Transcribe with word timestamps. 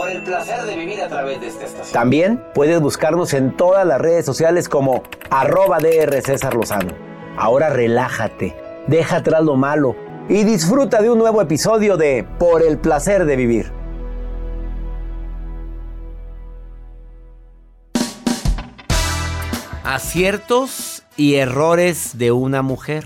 Por 0.00 0.08
el 0.08 0.22
placer 0.22 0.62
de 0.62 0.76
vivir 0.76 1.02
a 1.02 1.08
través 1.08 1.42
de 1.42 1.48
esta 1.48 1.66
estación. 1.66 1.92
También 1.92 2.42
puedes 2.54 2.80
buscarnos 2.80 3.34
en 3.34 3.54
todas 3.54 3.86
las 3.86 4.00
redes 4.00 4.24
sociales 4.24 4.66
como 4.66 5.02
arroba 5.28 5.76
DR 5.78 6.22
César 6.22 6.54
Lozano. 6.54 6.94
Ahora 7.36 7.68
relájate, 7.68 8.56
deja 8.86 9.16
atrás 9.16 9.44
lo 9.44 9.56
malo 9.56 9.94
y 10.26 10.44
disfruta 10.44 11.02
de 11.02 11.10
un 11.10 11.18
nuevo 11.18 11.42
episodio 11.42 11.98
de 11.98 12.26
Por 12.38 12.62
el 12.62 12.78
placer 12.78 13.26
de 13.26 13.36
vivir. 13.36 13.72
Aciertos 19.84 21.02
y 21.18 21.34
errores 21.34 22.16
de 22.16 22.32
una 22.32 22.62
mujer. 22.62 23.04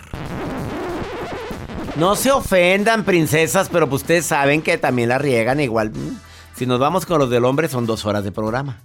No 1.96 2.14
se 2.14 2.30
ofendan, 2.30 3.02
princesas, 3.02 3.68
pero 3.68 3.88
pues 3.88 4.02
ustedes 4.02 4.26
saben 4.26 4.62
que 4.62 4.78
también 4.78 5.08
la 5.08 5.18
riegan 5.18 5.58
igual. 5.58 5.90
Si 6.56 6.66
nos 6.66 6.78
vamos 6.78 7.04
con 7.04 7.18
los 7.18 7.30
del 7.30 7.44
hombre, 7.44 7.68
son 7.68 7.86
dos 7.86 8.06
horas 8.06 8.24
de 8.24 8.32
programa. 8.32 8.80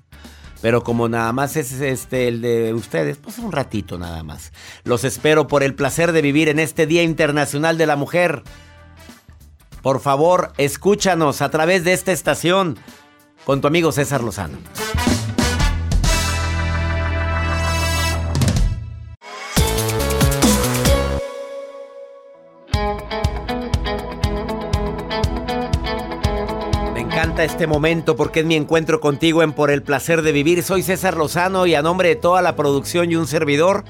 Pero 0.61 0.83
como 0.83 1.07
nada 1.07 1.31
más 1.31 1.55
es 1.55 1.71
este 1.71 2.27
el 2.27 2.41
de 2.41 2.73
ustedes, 2.73 3.17
pues 3.17 3.37
un 3.37 3.51
ratito 3.51 3.97
nada 3.97 4.23
más. 4.23 4.51
Los 4.83 5.03
espero 5.03 5.47
por 5.47 5.63
el 5.63 5.73
placer 5.73 6.11
de 6.11 6.21
vivir 6.21 6.49
en 6.49 6.59
este 6.59 6.85
Día 6.85 7.03
Internacional 7.03 7.77
de 7.77 7.85
la 7.85 7.95
Mujer. 7.95 8.43
Por 9.81 10.01
favor, 10.01 10.51
escúchanos 10.57 11.41
a 11.41 11.49
través 11.49 11.85
de 11.85 11.93
esta 11.93 12.11
estación 12.11 12.77
con 13.45 13.61
tu 13.61 13.67
amigo 13.67 13.91
César 13.91 14.21
Lozano. 14.21 14.57
Este 27.43 27.67
momento 27.67 28.15
porque 28.15 28.41
es 28.41 28.45
mi 28.45 28.55
encuentro 28.55 28.99
contigo 28.99 29.43
en 29.43 29.53
Por 29.53 29.71
el 29.71 29.81
placer 29.81 30.21
de 30.21 30.31
vivir. 30.31 30.63
Soy 30.63 30.83
César 30.83 31.15
Lozano 31.15 31.65
y 31.65 31.75
a 31.75 31.81
nombre 31.81 32.09
de 32.09 32.15
toda 32.15 32.41
la 32.41 32.55
producción 32.55 33.11
y 33.11 33.15
un 33.15 33.27
servidor, 33.27 33.83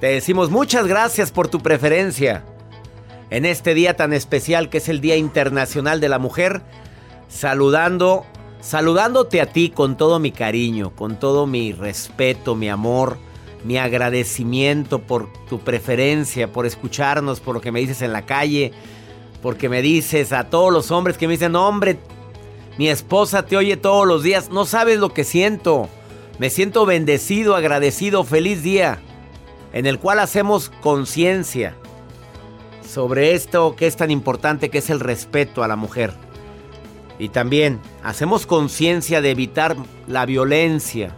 te 0.00 0.08
decimos 0.08 0.50
muchas 0.50 0.86
gracias 0.86 1.30
por 1.30 1.48
tu 1.48 1.60
preferencia. 1.60 2.44
En 3.30 3.44
este 3.44 3.74
día 3.74 3.96
tan 3.96 4.12
especial 4.12 4.68
que 4.68 4.78
es 4.78 4.88
el 4.88 5.00
Día 5.00 5.16
Internacional 5.16 6.00
de 6.00 6.08
la 6.08 6.18
Mujer, 6.18 6.62
saludando, 7.28 8.24
saludándote 8.60 9.40
a 9.40 9.46
ti 9.46 9.70
con 9.70 9.96
todo 9.96 10.18
mi 10.18 10.32
cariño, 10.32 10.90
con 10.90 11.18
todo 11.18 11.46
mi 11.46 11.72
respeto, 11.72 12.54
mi 12.54 12.68
amor, 12.68 13.18
mi 13.64 13.78
agradecimiento 13.78 15.00
por 15.00 15.32
tu 15.48 15.60
preferencia, 15.60 16.52
por 16.52 16.66
escucharnos, 16.66 17.40
por 17.40 17.54
lo 17.54 17.60
que 17.60 17.72
me 17.72 17.80
dices 17.80 18.02
en 18.02 18.12
la 18.12 18.26
calle, 18.26 18.72
porque 19.42 19.68
me 19.68 19.80
dices 19.80 20.32
a 20.32 20.44
todos 20.44 20.72
los 20.72 20.90
hombres 20.90 21.16
que 21.16 21.26
me 21.26 21.34
dicen, 21.34 21.56
hombre, 21.56 21.98
mi 22.80 22.88
esposa 22.88 23.44
te 23.44 23.58
oye 23.58 23.76
todos 23.76 24.08
los 24.08 24.22
días. 24.22 24.48
No 24.48 24.64
sabes 24.64 24.98
lo 24.98 25.12
que 25.12 25.22
siento. 25.22 25.90
Me 26.38 26.48
siento 26.48 26.86
bendecido, 26.86 27.54
agradecido, 27.54 28.24
feliz 28.24 28.62
día. 28.62 29.02
En 29.74 29.84
el 29.84 29.98
cual 29.98 30.18
hacemos 30.18 30.70
conciencia 30.80 31.76
sobre 32.82 33.34
esto 33.34 33.76
que 33.76 33.86
es 33.86 33.96
tan 33.96 34.10
importante 34.10 34.70
que 34.70 34.78
es 34.78 34.88
el 34.88 34.98
respeto 34.98 35.62
a 35.62 35.68
la 35.68 35.76
mujer. 35.76 36.14
Y 37.18 37.28
también 37.28 37.80
hacemos 38.02 38.46
conciencia 38.46 39.20
de 39.20 39.32
evitar 39.32 39.76
la 40.06 40.24
violencia 40.24 41.14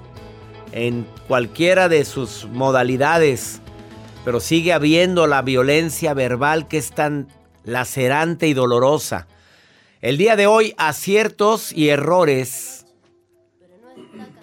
en 0.72 1.06
cualquiera 1.28 1.88
de 1.88 2.04
sus 2.04 2.48
modalidades. 2.50 3.60
Pero 4.24 4.40
sigue 4.40 4.72
habiendo 4.72 5.28
la 5.28 5.42
violencia 5.42 6.12
verbal 6.12 6.66
que 6.66 6.78
es 6.78 6.90
tan 6.90 7.28
lacerante 7.62 8.48
y 8.48 8.52
dolorosa. 8.52 9.28
El 10.02 10.18
día 10.18 10.34
de 10.34 10.48
hoy, 10.48 10.74
aciertos 10.78 11.70
y 11.70 11.90
errores. 11.90 12.86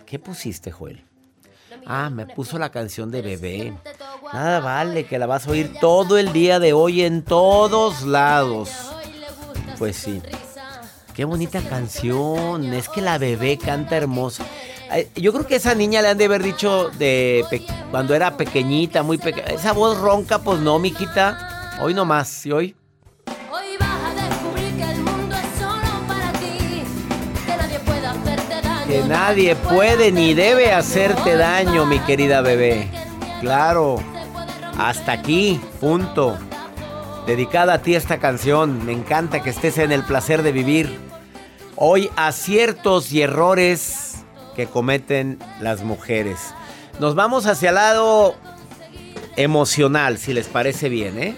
¿Qué 0.05 0.17
pusiste, 0.17 0.71
Joel? 0.71 1.03
Ah, 1.85 2.09
me 2.09 2.25
puso 2.27 2.57
la 2.57 2.71
canción 2.71 3.11
de 3.11 3.21
bebé. 3.21 3.73
Nada 4.31 4.61
vale 4.61 5.05
que 5.05 5.19
la 5.19 5.25
vas 5.25 5.45
a 5.45 5.51
oír 5.51 5.73
todo 5.81 6.17
el 6.17 6.31
día 6.31 6.61
de 6.61 6.71
hoy 6.71 7.01
en 7.01 7.23
todos 7.23 8.03
lados. 8.03 8.69
Pues 9.77 9.97
sí. 9.97 10.21
Qué 11.13 11.25
bonita 11.25 11.61
canción. 11.61 12.73
Es 12.73 12.87
que 12.87 13.01
la 13.01 13.17
bebé 13.17 13.57
canta 13.57 13.97
hermoso. 13.97 14.45
Ay, 14.89 15.09
Yo 15.15 15.33
creo 15.33 15.45
que 15.45 15.57
esa 15.57 15.75
niña 15.75 16.01
le 16.01 16.07
han 16.07 16.17
de 16.17 16.23
haber 16.23 16.41
dicho 16.41 16.89
de 16.97 17.43
cuando 17.91 18.15
era 18.15 18.37
pequeñita, 18.37 19.03
muy 19.03 19.17
pequeña. 19.17 19.47
Esa 19.47 19.73
voz 19.73 19.97
ronca, 19.97 20.39
pues 20.39 20.61
no, 20.61 20.79
miquita. 20.79 21.77
Hoy 21.81 21.93
nomás, 21.93 22.45
¿y 22.45 22.53
hoy? 22.53 22.65
Hoy 22.65 22.78
Que 28.89 29.03
nadie 29.03 29.55
puede 29.55 30.11
ni 30.11 30.33
debe 30.33 30.71
hacerte 30.71 31.35
daño, 31.35 31.85
mi 31.85 31.99
querida 31.99 32.41
bebé. 32.41 32.87
Claro. 33.39 33.97
Hasta 34.79 35.11
aquí, 35.11 35.61
punto. 35.79 36.39
Dedicada 37.27 37.75
a 37.75 37.81
ti 37.83 37.93
esta 37.93 38.17
canción. 38.17 38.83
Me 38.87 38.91
encanta 38.91 39.43
que 39.43 39.51
estés 39.51 39.77
en 39.77 39.91
el 39.91 40.01
placer 40.01 40.41
de 40.41 40.51
vivir. 40.51 40.97
Hoy 41.75 42.09
aciertos 42.15 43.11
y 43.11 43.21
errores 43.21 44.25
que 44.55 44.65
cometen 44.65 45.37
las 45.61 45.83
mujeres. 45.83 46.39
Nos 46.99 47.13
vamos 47.13 47.45
hacia 47.45 47.69
el 47.69 47.75
lado 47.75 48.33
emocional, 49.35 50.17
si 50.17 50.33
les 50.33 50.47
parece 50.47 50.89
bien, 50.89 51.21
¿eh? 51.21 51.35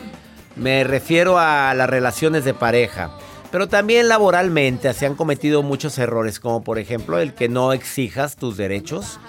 Me 0.55 0.85
refiero 0.85 1.37
a 1.37 1.73
las 1.73 1.89
relaciones 1.89 2.45
de 2.45 2.53
pareja. 2.53 3.11
Pero 3.51 3.67
también 3.67 4.07
laboralmente 4.07 4.93
se 4.93 5.05
han 5.05 5.15
cometido 5.15 5.61
muchos 5.61 5.97
errores, 5.97 6.39
como 6.39 6.63
por 6.63 6.79
ejemplo 6.79 7.19
el 7.19 7.33
que 7.33 7.49
no 7.49 7.73
exijas 7.73 8.37
tus 8.37 8.55
derechos. 8.57 9.19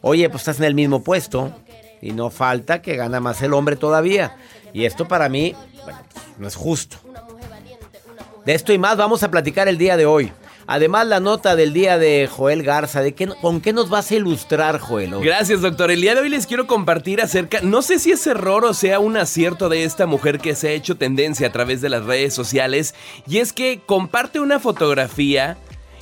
Oye, 0.00 0.28
pues 0.28 0.42
estás 0.42 0.58
en 0.58 0.64
el 0.64 0.74
mismo 0.74 1.02
puesto 1.02 1.52
y 2.02 2.12
no 2.12 2.30
falta 2.30 2.82
que 2.82 2.96
gana 2.96 3.20
más 3.20 3.40
el 3.42 3.54
hombre 3.54 3.76
todavía. 3.76 4.36
Y 4.72 4.84
esto 4.84 5.06
para 5.06 5.28
mí, 5.28 5.54
bueno, 5.84 6.00
pues, 6.12 6.24
no 6.38 6.48
es 6.48 6.56
justo. 6.56 6.98
De 8.44 8.54
esto 8.54 8.72
y 8.72 8.78
más 8.78 8.96
vamos 8.96 9.22
a 9.22 9.30
platicar 9.30 9.68
el 9.68 9.78
día 9.78 9.96
de 9.96 10.06
hoy. 10.06 10.32
Además, 10.70 11.06
la 11.06 11.18
nota 11.18 11.56
del 11.56 11.72
día 11.72 11.96
de 11.96 12.28
Joel 12.30 12.62
Garza, 12.62 13.00
de 13.00 13.14
qué, 13.14 13.26
¿con 13.40 13.62
qué 13.62 13.72
nos 13.72 13.88
vas 13.88 14.10
a 14.10 14.16
ilustrar, 14.16 14.78
Joel? 14.78 15.18
Gracias, 15.20 15.62
doctor. 15.62 15.90
El 15.90 16.02
día 16.02 16.14
de 16.14 16.20
hoy 16.20 16.28
les 16.28 16.46
quiero 16.46 16.66
compartir 16.66 17.22
acerca, 17.22 17.60
no 17.62 17.80
sé 17.80 17.98
si 17.98 18.12
es 18.12 18.26
error 18.26 18.66
o 18.66 18.74
sea 18.74 18.98
un 19.00 19.16
acierto 19.16 19.70
de 19.70 19.84
esta 19.84 20.04
mujer 20.04 20.40
que 20.40 20.54
se 20.54 20.68
ha 20.68 20.72
hecho 20.72 20.98
tendencia 20.98 21.46
a 21.46 21.52
través 21.52 21.80
de 21.80 21.88
las 21.88 22.04
redes 22.04 22.34
sociales, 22.34 22.94
y 23.26 23.38
es 23.38 23.54
que 23.54 23.80
comparte 23.86 24.40
una 24.40 24.60
fotografía 24.60 25.56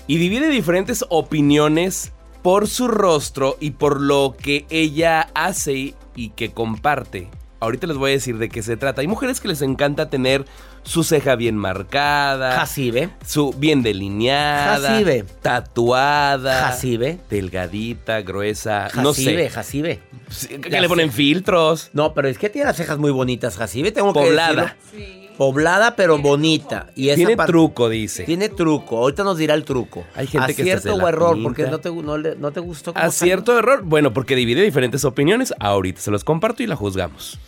y 0.08 0.16
divide 0.18 0.48
diferentes 0.50 1.04
opiniones 1.10 2.10
por 2.42 2.66
su 2.66 2.88
rostro 2.88 3.56
y 3.60 3.70
por 3.70 4.00
lo 4.00 4.34
que 4.36 4.66
ella 4.70 5.28
hace 5.34 5.74
y- 5.74 5.94
y 6.16 6.30
que 6.30 6.50
comparte. 6.50 7.28
Ahorita 7.60 7.86
les 7.86 7.96
voy 7.96 8.10
a 8.10 8.14
decir 8.14 8.36
de 8.38 8.48
qué 8.48 8.62
se 8.62 8.76
trata. 8.76 9.00
Hay 9.00 9.06
mujeres 9.06 9.40
que 9.40 9.48
les 9.48 9.62
encanta 9.62 10.10
tener 10.10 10.44
su 10.86 11.04
ceja 11.04 11.34
bien 11.36 11.56
marcada, 11.56 12.52
Jacibe. 12.52 13.10
su 13.26 13.52
bien 13.52 13.82
delineada, 13.82 14.88
Jacibe. 14.90 15.24
tatuada, 15.42 16.68
Jacibe. 16.68 17.18
delgadita, 17.28 18.22
gruesa, 18.22 18.88
no 18.94 19.12
Jacibe, 19.12 19.44
sé. 19.44 19.50
Jacibe. 19.50 20.00
Sí, 20.30 20.48
Que 20.58 20.80
le 20.80 20.88
ponen 20.88 21.12
filtros. 21.12 21.90
No, 21.92 22.14
pero 22.14 22.28
es 22.28 22.38
que 22.38 22.48
tiene 22.50 22.66
las 22.66 22.76
cejas 22.76 22.98
muy 22.98 23.10
bonitas, 23.10 23.56
Jacibe. 23.56 23.92
Tengo 23.92 24.12
que 24.12 24.20
Poblada. 24.20 24.76
decirlo. 24.92 25.26
Poblada, 25.36 25.96
pero 25.96 26.16
bonita. 26.16 26.86
Y 26.96 27.10
esa 27.10 27.16
Tiene 27.16 27.36
parte- 27.36 27.52
truco, 27.52 27.90
dice. 27.90 28.24
Tiene 28.24 28.48
truco. 28.48 28.96
Ahorita 28.96 29.22
nos 29.22 29.36
dirá 29.36 29.52
el 29.52 29.64
truco. 29.64 30.04
Hay 30.14 30.26
gente 30.26 30.54
que 30.54 30.62
Acierto 30.62 30.96
la 30.96 31.04
o 31.04 31.08
error, 31.08 31.34
pinta. 31.34 31.46
porque 31.46 31.66
no 31.66 31.78
te, 31.78 31.90
no, 31.92 32.16
no 32.16 32.52
te 32.52 32.60
gustó. 32.60 32.92
Acierto 32.96 33.52
o 33.54 33.58
error. 33.58 33.82
Bueno, 33.84 34.14
porque 34.14 34.34
divide 34.34 34.62
diferentes 34.62 35.04
opiniones. 35.04 35.52
Ahorita 35.60 36.00
se 36.00 36.10
los 36.10 36.24
comparto 36.24 36.62
y 36.62 36.66
la 36.66 36.74
juzgamos. 36.74 37.38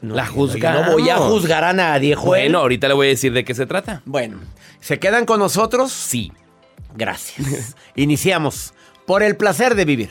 Salió. 0.00 0.14
la 0.14 0.26
juzgamos. 0.26 0.86
No 0.86 0.92
voy 0.92 1.08
a 1.10 1.16
juzgar 1.16 1.64
a 1.64 1.72
nadie, 1.72 2.14
Joel. 2.14 2.42
Bueno, 2.44 2.58
ahorita 2.58 2.88
le 2.88 2.94
voy 2.94 3.06
a 3.08 3.10
decir 3.10 3.32
de 3.32 3.44
qué 3.44 3.54
se 3.54 3.66
trata. 3.66 4.02
Bueno, 4.04 4.38
¿se 4.80 4.98
quedan 4.98 5.26
con 5.26 5.38
nosotros? 5.38 5.92
Sí. 5.92 6.32
Gracias. 6.94 7.76
Iniciamos. 7.96 8.72
Por 9.06 9.22
el 9.22 9.36
placer 9.36 9.74
de 9.74 9.84
vivir. 9.84 10.10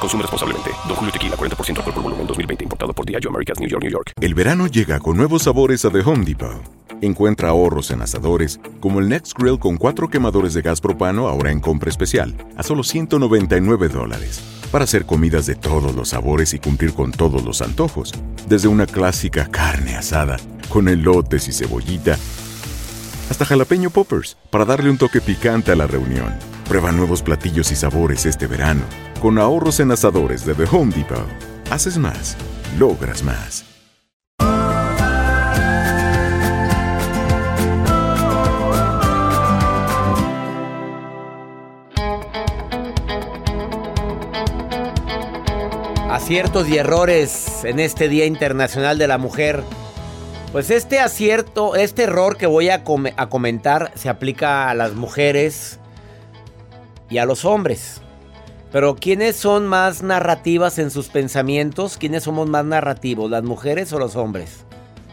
Consume 0.00 0.22
responsablemente. 0.22 0.70
Don 0.86 0.96
Julio 0.96 1.12
Tequila, 1.12 1.36
40% 1.36 1.78
alcohol 1.78 1.94
por 1.94 2.02
volumen, 2.02 2.26
2020. 2.26 2.64
Importado 2.64 2.92
por 2.92 3.06
Diageo 3.06 3.30
Americas, 3.30 3.60
New 3.60 3.68
York, 3.68 3.82
New 3.82 3.92
York. 3.92 4.12
El 4.20 4.34
verano 4.34 4.66
llega 4.66 5.00
con 5.00 5.16
nuevos 5.16 5.42
sabores 5.42 5.84
a 5.84 5.90
The 5.90 6.00
Home 6.00 6.24
Depot. 6.24 6.78
Encuentra 7.00 7.50
ahorros 7.50 7.92
en 7.92 8.02
asadores, 8.02 8.58
como 8.80 8.98
el 8.98 9.08
Next 9.08 9.38
Grill 9.38 9.58
con 9.58 9.76
cuatro 9.76 10.08
quemadores 10.08 10.54
de 10.54 10.62
gas 10.62 10.80
propano 10.80 11.28
ahora 11.28 11.52
en 11.52 11.60
compra 11.60 11.90
especial, 11.90 12.34
a 12.56 12.64
solo 12.64 12.82
199 12.82 13.88
dólares. 13.88 14.40
Para 14.72 14.84
hacer 14.84 15.06
comidas 15.06 15.46
de 15.46 15.54
todos 15.54 15.94
los 15.94 16.08
sabores 16.10 16.54
y 16.54 16.58
cumplir 16.58 16.92
con 16.92 17.12
todos 17.12 17.44
los 17.44 17.62
antojos. 17.62 18.12
Desde 18.48 18.68
una 18.68 18.86
clásica 18.86 19.48
carne 19.48 19.96
asada, 19.96 20.38
con 20.68 20.88
elotes 20.88 21.48
y 21.48 21.52
cebollita, 21.52 22.18
hasta 23.30 23.44
jalapeño 23.44 23.90
poppers, 23.90 24.36
para 24.50 24.64
darle 24.64 24.90
un 24.90 24.98
toque 24.98 25.20
picante 25.20 25.72
a 25.72 25.76
la 25.76 25.86
reunión. 25.86 26.34
Prueba 26.68 26.92
nuevos 26.92 27.22
platillos 27.22 27.70
y 27.72 27.76
sabores 27.76 28.26
este 28.26 28.46
verano, 28.46 28.82
con 29.20 29.38
ahorros 29.38 29.80
en 29.80 29.90
asadores 29.90 30.44
de 30.44 30.54
The 30.54 30.64
Home 30.70 30.94
Depot. 30.94 31.26
Haces 31.70 31.98
más, 31.98 32.36
logras 32.78 33.22
más. 33.22 33.64
Aciertos 46.10 46.68
y 46.68 46.76
errores 46.76 47.64
en 47.64 47.78
este 47.80 48.08
Día 48.08 48.26
Internacional 48.26 48.98
de 48.98 49.06
la 49.06 49.18
Mujer. 49.18 49.62
Pues 50.52 50.70
este 50.70 50.98
acierto, 50.98 51.76
este 51.76 52.04
error 52.04 52.38
que 52.38 52.46
voy 52.46 52.70
a, 52.70 52.82
a 53.16 53.28
comentar 53.28 53.92
se 53.94 54.08
aplica 54.08 54.70
a 54.70 54.74
las 54.74 54.94
mujeres 54.94 55.78
y 57.10 57.18
a 57.18 57.26
los 57.26 57.44
hombres. 57.44 58.00
Pero 58.72 58.96
¿quiénes 58.96 59.36
son 59.36 59.66
más 59.66 60.02
narrativas 60.02 60.78
en 60.78 60.90
sus 60.90 61.08
pensamientos? 61.08 61.98
¿Quiénes 61.98 62.24
somos 62.24 62.48
más 62.48 62.64
narrativos, 62.64 63.30
las 63.30 63.42
mujeres 63.42 63.92
o 63.92 63.98
los 63.98 64.16
hombres? 64.16 64.64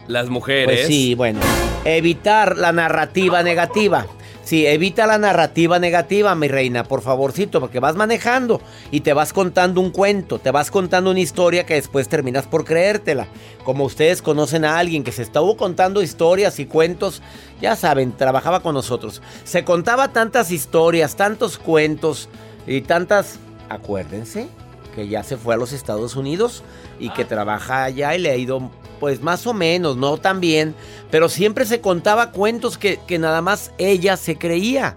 Las 0.08 0.28
mujeres. 0.28 0.66
Pues 0.66 0.86
sí, 0.86 1.14
bueno. 1.14 1.40
Evitar 1.84 2.56
la 2.56 2.72
narrativa 2.72 3.42
negativa. 3.42 4.06
Sí, 4.46 4.64
evita 4.64 5.08
la 5.08 5.18
narrativa 5.18 5.80
negativa, 5.80 6.32
mi 6.36 6.46
reina, 6.46 6.84
por 6.84 7.02
favorcito, 7.02 7.58
porque 7.58 7.80
vas 7.80 7.96
manejando 7.96 8.60
y 8.92 9.00
te 9.00 9.12
vas 9.12 9.32
contando 9.32 9.80
un 9.80 9.90
cuento, 9.90 10.38
te 10.38 10.52
vas 10.52 10.70
contando 10.70 11.10
una 11.10 11.18
historia 11.18 11.66
que 11.66 11.74
después 11.74 12.08
terminas 12.08 12.46
por 12.46 12.64
creértela. 12.64 13.26
Como 13.64 13.82
ustedes 13.82 14.22
conocen 14.22 14.64
a 14.64 14.78
alguien 14.78 15.02
que 15.02 15.10
se 15.10 15.22
estuvo 15.22 15.56
contando 15.56 16.00
historias 16.00 16.60
y 16.60 16.66
cuentos, 16.66 17.22
ya 17.60 17.74
saben, 17.74 18.12
trabajaba 18.12 18.60
con 18.60 18.74
nosotros. 18.74 19.20
Se 19.42 19.64
contaba 19.64 20.12
tantas 20.12 20.52
historias, 20.52 21.16
tantos 21.16 21.58
cuentos 21.58 22.28
y 22.68 22.82
tantas... 22.82 23.40
Acuérdense 23.68 24.46
que 24.94 25.08
ya 25.08 25.24
se 25.24 25.36
fue 25.36 25.54
a 25.54 25.56
los 25.56 25.72
Estados 25.72 26.14
Unidos 26.14 26.62
y 27.00 27.10
que 27.10 27.24
trabaja 27.24 27.82
allá 27.82 28.14
y 28.14 28.20
le 28.20 28.30
ha 28.30 28.36
ido 28.36 28.70
pues 28.98 29.22
más 29.22 29.46
o 29.46 29.54
menos, 29.54 29.96
no 29.96 30.16
tan 30.18 30.40
bien, 30.40 30.74
pero 31.10 31.28
siempre 31.28 31.64
se 31.64 31.80
contaba 31.80 32.32
cuentos 32.32 32.78
que, 32.78 33.00
que 33.06 33.18
nada 33.18 33.42
más 33.42 33.72
ella 33.78 34.16
se 34.16 34.36
creía 34.36 34.96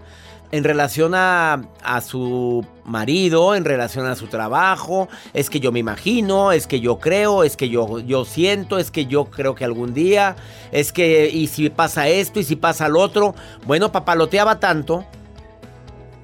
en 0.51 0.63
relación 0.63 1.13
a, 1.13 1.61
a 1.83 2.01
su 2.01 2.65
marido, 2.83 3.53
en 3.55 3.65
relación 3.65 4.07
a 4.07 4.15
su 4.15 4.27
trabajo, 4.27 5.07
es 5.33 5.49
que 5.49 5.59
yo 5.59 5.71
me 5.71 5.79
imagino, 5.79 6.51
es 6.51 6.65
que 6.65 6.79
yo 6.79 6.99
creo, 6.99 7.43
es 7.43 7.55
que 7.55 7.69
yo, 7.69 7.99
yo 7.99 8.25
siento, 8.25 8.79
es 8.79 8.89
que 8.89 9.05
yo 9.05 9.25
creo 9.25 9.53
que 9.53 9.63
algún 9.63 9.93
día, 9.93 10.35
es 10.71 10.91
que 10.91 11.29
y 11.29 11.47
si 11.47 11.69
pasa 11.69 12.07
esto 12.07 12.39
y 12.39 12.43
si 12.43 12.55
pasa 12.55 12.87
lo 12.89 12.99
otro, 12.99 13.35
bueno, 13.67 13.91
papaloteaba 13.91 14.59
tanto, 14.59 15.05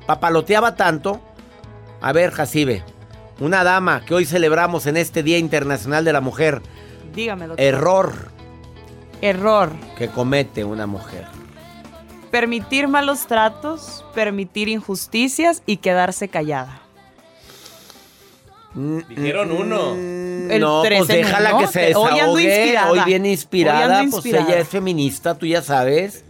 papaloteaba 0.08 0.76
tanto, 0.76 1.22
a 2.02 2.12
ver, 2.12 2.32
Jacibe, 2.32 2.84
una 3.40 3.64
dama 3.64 4.04
que 4.06 4.16
hoy 4.16 4.26
celebramos 4.26 4.88
en 4.88 4.98
este 4.98 5.22
Día 5.22 5.38
Internacional 5.38 6.04
de 6.04 6.14
la 6.14 6.22
Mujer, 6.22 6.62
Dígame, 7.16 7.48
doctor. 7.48 7.66
error 7.66 8.14
Error. 9.22 9.72
que 9.98 10.10
comete 10.10 10.64
una 10.66 10.86
mujer. 10.86 11.26
Permitir 12.32 12.88
malos 12.90 13.28
tratos, 13.28 14.04
permitir 14.14 14.68
injusticias 14.68 15.64
y 15.66 15.78
quedarse 15.78 16.28
callada. 16.28 16.82
Dijeron 18.76 19.52
uno. 19.54 19.94
El 19.94 20.60
no, 20.60 20.84
pues 20.84 21.08
déjala 21.08 21.56
uno. 21.56 21.60
que 21.60 21.68
se 21.68 21.96
Hoy 21.96 22.20
ando 22.20 22.36
desahogue. 22.36 22.44
inspirada. 22.60 22.92
Hoy 22.92 23.00
viene 23.06 23.32
inspirada. 23.32 23.86
Hoy 23.86 23.94
ando 23.94 24.12
Pues 24.18 24.26
inspirada. 24.26 24.52
ella 24.52 24.62
es 24.62 24.68
feminista, 24.68 25.36
tú 25.38 25.46
ya 25.46 25.62
sabes. 25.62 26.26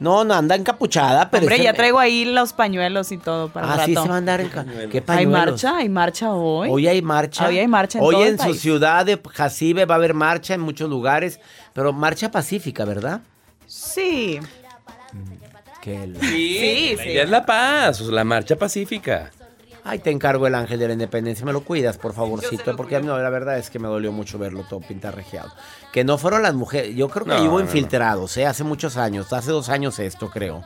No, 0.00 0.24
no 0.24 0.34
anda 0.34 0.54
encapuchada, 0.56 1.30
pero 1.30 1.42
Hombre, 1.42 1.62
ya 1.62 1.72
fem- 1.72 1.76
traigo 1.76 1.98
ahí 1.98 2.24
los 2.24 2.52
pañuelos 2.54 3.12
y 3.12 3.18
todo 3.18 3.50
para 3.50 3.66
el 3.66 3.72
Ah, 3.80 3.84
sí 3.84 3.94
rato. 3.94 4.02
se 4.04 4.08
va 4.08 4.14
a 4.14 4.18
andar 4.18 4.40
el 4.40 4.50
ca- 4.50 4.64
¿Qué 4.64 4.96
Hay 4.96 5.00
pañuelos? 5.02 5.32
marcha, 5.62 5.76
hay 5.76 5.88
marcha 5.90 6.32
hoy. 6.32 6.68
Hoy 6.72 6.88
hay 6.88 7.02
marcha. 7.02 7.46
Hoy 7.46 7.58
hay 7.58 7.68
marcha 7.68 7.98
en 7.98 8.04
Hoy 8.04 8.14
todo 8.14 8.22
el 8.24 8.30
en 8.30 8.38
su 8.38 8.44
país. 8.44 8.60
ciudad 8.60 9.04
de 9.06 9.20
Jacibe 9.32 9.84
va 9.84 9.94
a 9.94 9.98
haber 9.98 10.14
marcha 10.14 10.54
en 10.54 10.62
muchos 10.62 10.88
lugares, 10.88 11.38
pero 11.74 11.92
marcha 11.92 12.30
pacífica, 12.30 12.84
¿verdad? 12.86 13.20
Sí. 13.66 14.40
Que 15.82 16.02
el- 16.04 16.20
Sí, 16.20 16.26
Sí, 16.58 16.94
la 16.96 17.02
sí. 17.02 17.08
idea 17.10 17.22
es 17.24 17.30
la 17.30 17.44
paz, 17.46 18.00
o 18.00 18.04
sea, 18.06 18.14
la 18.14 18.24
marcha 18.24 18.56
pacífica. 18.56 19.30
Ay, 19.84 19.98
te 19.98 20.10
encargo 20.10 20.46
el 20.46 20.54
ángel 20.54 20.78
de 20.78 20.86
la 20.88 20.92
independencia. 20.92 21.44
Me 21.46 21.52
lo 21.52 21.62
cuidas, 21.62 21.96
por 21.98 22.12
favorcito, 22.12 22.76
porque 22.76 22.96
a 22.96 23.00
mí 23.00 23.06
no, 23.06 23.18
la 23.18 23.30
verdad 23.30 23.58
es 23.58 23.70
que 23.70 23.78
me 23.78 23.88
dolió 23.88 24.12
mucho 24.12 24.38
verlo 24.38 24.64
todo 24.68 24.80
pintarrejeado. 24.80 25.50
Que 25.92 26.04
no 26.04 26.18
fueron 26.18 26.42
las 26.42 26.54
mujeres. 26.54 26.94
Yo 26.94 27.08
creo 27.08 27.24
que 27.24 27.30
No, 27.32 27.42
hubo 27.42 27.46
no, 27.52 27.58
no. 27.58 27.60
infiltrados, 27.60 28.36
¿eh? 28.36 28.46
Hace 28.46 28.62
muchos 28.64 28.96
años, 28.96 29.32
hace 29.32 29.50
dos 29.50 29.68
años 29.70 29.98
esto, 29.98 30.28
creo. 30.30 30.62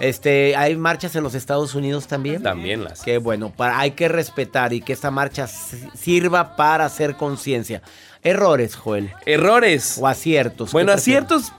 Este, 0.00 0.56
hay 0.56 0.76
marchas 0.76 1.14
en 1.16 1.22
los 1.22 1.34
Estados 1.34 1.74
Unidos 1.74 2.06
también. 2.06 2.42
También 2.42 2.82
las. 2.84 3.02
Que 3.02 3.18
bueno, 3.18 3.50
para, 3.50 3.78
hay 3.78 3.90
que 3.92 4.08
respetar 4.08 4.72
y 4.72 4.80
que 4.80 4.92
esta 4.92 5.10
marcha 5.10 5.46
si- 5.46 5.88
sirva 5.94 6.56
para 6.56 6.84
hacer 6.86 7.16
conciencia. 7.16 7.82
Errores, 8.22 8.74
Joel. 8.76 9.12
Errores. 9.26 9.98
O 10.00 10.06
aciertos. 10.06 10.70
¿qué 10.70 10.72
Bueno, 10.72 10.92
aciertos, 10.92 11.52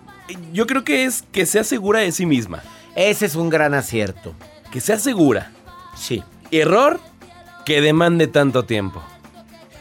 yo 0.52 0.66
creo 0.66 0.84
que 0.84 1.04
es 1.06 1.24
que 1.32 1.46
sea 1.46 1.64
segura 1.64 2.00
de 2.00 2.12
sí 2.12 2.26
misma. 2.26 2.64
Ese 2.96 3.26
es 3.26 3.36
un 3.36 3.50
gran 3.50 3.74
acierto. 3.74 4.34
Que 4.72 4.80
sea 4.82 4.98
segura. 4.98 5.52
Sí. 5.96 6.24
Error, 6.60 7.00
que 7.66 7.82
demande 7.82 8.28
tanto 8.28 8.64
tiempo. 8.64 9.02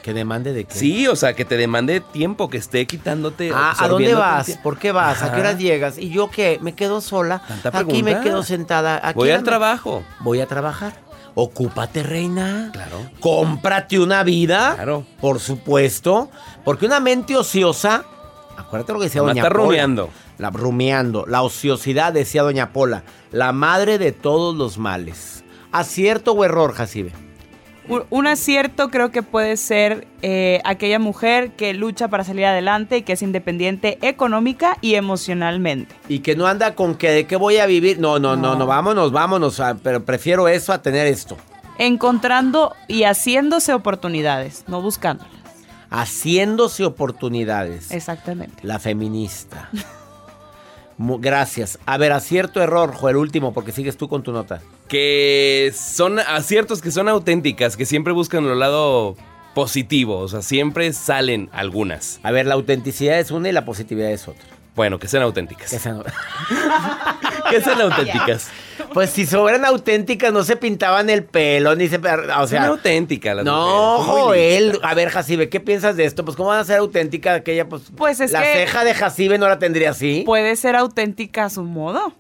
¿Que 0.02 0.12
demande 0.12 0.52
de 0.52 0.64
qué? 0.64 0.74
Sí, 0.74 1.06
o 1.06 1.14
sea, 1.14 1.34
que 1.34 1.44
te 1.44 1.56
demande 1.56 2.00
tiempo, 2.00 2.50
que 2.50 2.58
esté 2.58 2.86
quitándote. 2.86 3.52
Ah, 3.54 3.74
¿a 3.78 3.86
dónde 3.86 4.14
vas? 4.14 4.58
¿Por 4.62 4.78
qué 4.78 4.90
vas? 4.90 5.22
¿A 5.22 5.32
qué 5.32 5.40
horas 5.40 5.58
llegas? 5.58 5.96
¿Y 5.96 6.10
yo 6.10 6.28
qué? 6.28 6.58
¿Me 6.60 6.74
quedo 6.74 7.00
sola? 7.00 7.42
Aquí 7.72 8.02
me 8.02 8.20
quedo 8.20 8.42
sentada. 8.42 9.00
Aquí 9.02 9.16
Voy 9.16 9.30
al 9.30 9.44
trabajo. 9.44 10.02
Voy 10.20 10.40
a 10.40 10.46
trabajar. 10.46 10.94
Ocúpate, 11.34 12.02
reina. 12.02 12.70
Claro. 12.72 12.98
Cómprate 13.20 13.98
una 14.00 14.22
vida. 14.22 14.74
Claro. 14.74 15.06
Por 15.20 15.40
supuesto. 15.40 16.30
Porque 16.64 16.86
una 16.86 17.00
mente 17.00 17.36
ociosa. 17.36 18.04
Acuérdate 18.56 18.92
lo 18.92 18.98
que 18.98 19.04
decía 19.04 19.22
Doña 19.22 19.42
está 19.42 19.48
Pola. 19.50 19.64
rumiando. 19.64 20.10
La 20.38 20.50
rumiando. 20.50 21.24
La 21.26 21.42
ociosidad, 21.42 22.12
decía 22.12 22.42
Doña 22.42 22.72
Pola. 22.72 23.04
La 23.30 23.52
madre 23.52 23.98
de 23.98 24.12
todos 24.12 24.54
los 24.54 24.78
males. 24.78 25.41
¿Acierto 25.72 26.32
o 26.32 26.44
error, 26.44 26.72
Jacibe? 26.72 27.12
Un, 27.88 28.26
acierto 28.28 28.90
creo 28.90 29.10
que 29.10 29.22
puede 29.24 29.56
ser 29.56 30.06
eh, 30.22 30.60
aquella 30.64 31.00
mujer 31.00 31.50
que 31.52 31.74
lucha 31.74 32.06
para 32.08 32.22
salir 32.22 32.44
adelante 32.44 32.98
y 32.98 33.02
que 33.02 33.14
es 33.14 33.22
independiente 33.22 33.98
económica 34.02 34.78
y 34.80 34.94
emocionalmente. 34.94 35.94
Y 36.08 36.20
que 36.20 36.36
no 36.36 36.46
anda 36.46 36.76
con 36.76 36.94
que 36.94 37.10
de 37.10 37.26
qué 37.26 37.34
voy 37.34 37.56
a 37.56 37.66
vivir. 37.66 37.98
No, 37.98 38.20
no, 38.20 38.36
no, 38.36 38.54
no, 38.54 38.66
vámonos, 38.66 39.10
vámonos. 39.10 39.58
ah, 39.58 39.76
Pero 39.82 40.04
prefiero 40.04 40.46
eso 40.46 40.72
a 40.72 40.80
tener 40.80 41.08
esto. 41.08 41.36
Encontrando 41.76 42.74
y 42.86 43.02
haciéndose 43.02 43.74
oportunidades, 43.74 44.64
no 44.68 44.80
buscándolas. 44.80 45.32
Haciéndose 45.90 46.84
oportunidades. 46.84 47.90
Exactamente. 47.90 48.64
La 48.64 48.78
feminista. 48.78 49.70
Gracias. 51.20 51.78
A 51.86 51.96
ver, 51.98 52.12
acierto 52.12 52.62
error, 52.62 52.92
Joel, 52.94 53.16
último, 53.16 53.52
porque 53.52 53.72
sigues 53.72 53.96
tú 53.96 54.08
con 54.08 54.22
tu 54.22 54.32
nota. 54.32 54.60
Que 54.88 55.72
son 55.76 56.18
aciertos 56.18 56.80
que 56.82 56.90
son 56.90 57.08
auténticas, 57.08 57.76
que 57.76 57.86
siempre 57.86 58.12
buscan 58.12 58.44
lo 58.46 58.54
lado 58.54 59.16
positivo. 59.54 60.18
O 60.18 60.28
sea, 60.28 60.42
siempre 60.42 60.92
salen 60.92 61.48
algunas. 61.52 62.20
A 62.22 62.30
ver, 62.30 62.46
la 62.46 62.54
autenticidad 62.54 63.18
es 63.18 63.30
una 63.30 63.48
y 63.48 63.52
la 63.52 63.64
positividad 63.64 64.10
es 64.10 64.28
otra. 64.28 64.44
Bueno, 64.74 64.98
que 64.98 65.06
sean 65.08 65.22
auténticas. 65.22 65.70
Que 65.70 65.78
sean- 65.78 66.02
Que 67.50 67.60
sean 67.60 67.80
auténticas. 67.80 68.48
Pues 68.92 69.10
si 69.10 69.26
fueran 69.26 69.64
auténticas, 69.64 70.32
no 70.32 70.42
se 70.44 70.56
pintaban 70.56 71.08
el 71.10 71.24
pelo, 71.24 71.74
ni 71.76 71.88
se. 71.88 71.96
O 71.96 72.02
son 72.38 72.48
sea. 72.48 72.66
auténticas 72.66 73.36
las 73.36 73.44
No, 73.44 73.98
mujeres, 73.98 74.06
son 74.06 74.24
Joel. 74.24 74.78
A 74.82 74.94
ver, 74.94 75.08
Jacibe, 75.10 75.48
¿qué 75.48 75.60
piensas 75.60 75.96
de 75.96 76.04
esto? 76.04 76.24
Pues, 76.24 76.36
¿cómo 76.36 76.50
van 76.50 76.58
a 76.60 76.64
ser 76.64 76.78
auténtica 76.78 77.34
aquella? 77.34 77.68
Pues, 77.68 77.84
Pues 77.96 78.20
es 78.20 78.32
la 78.32 78.42
que- 78.42 78.52
ceja 78.52 78.84
de 78.84 78.94
Jacibe 78.94 79.38
no 79.38 79.48
la 79.48 79.58
tendría 79.58 79.90
así. 79.90 80.22
Puede 80.26 80.56
ser 80.56 80.76
auténtica 80.76 81.44
a 81.46 81.50
su 81.50 81.62
modo. 81.62 82.12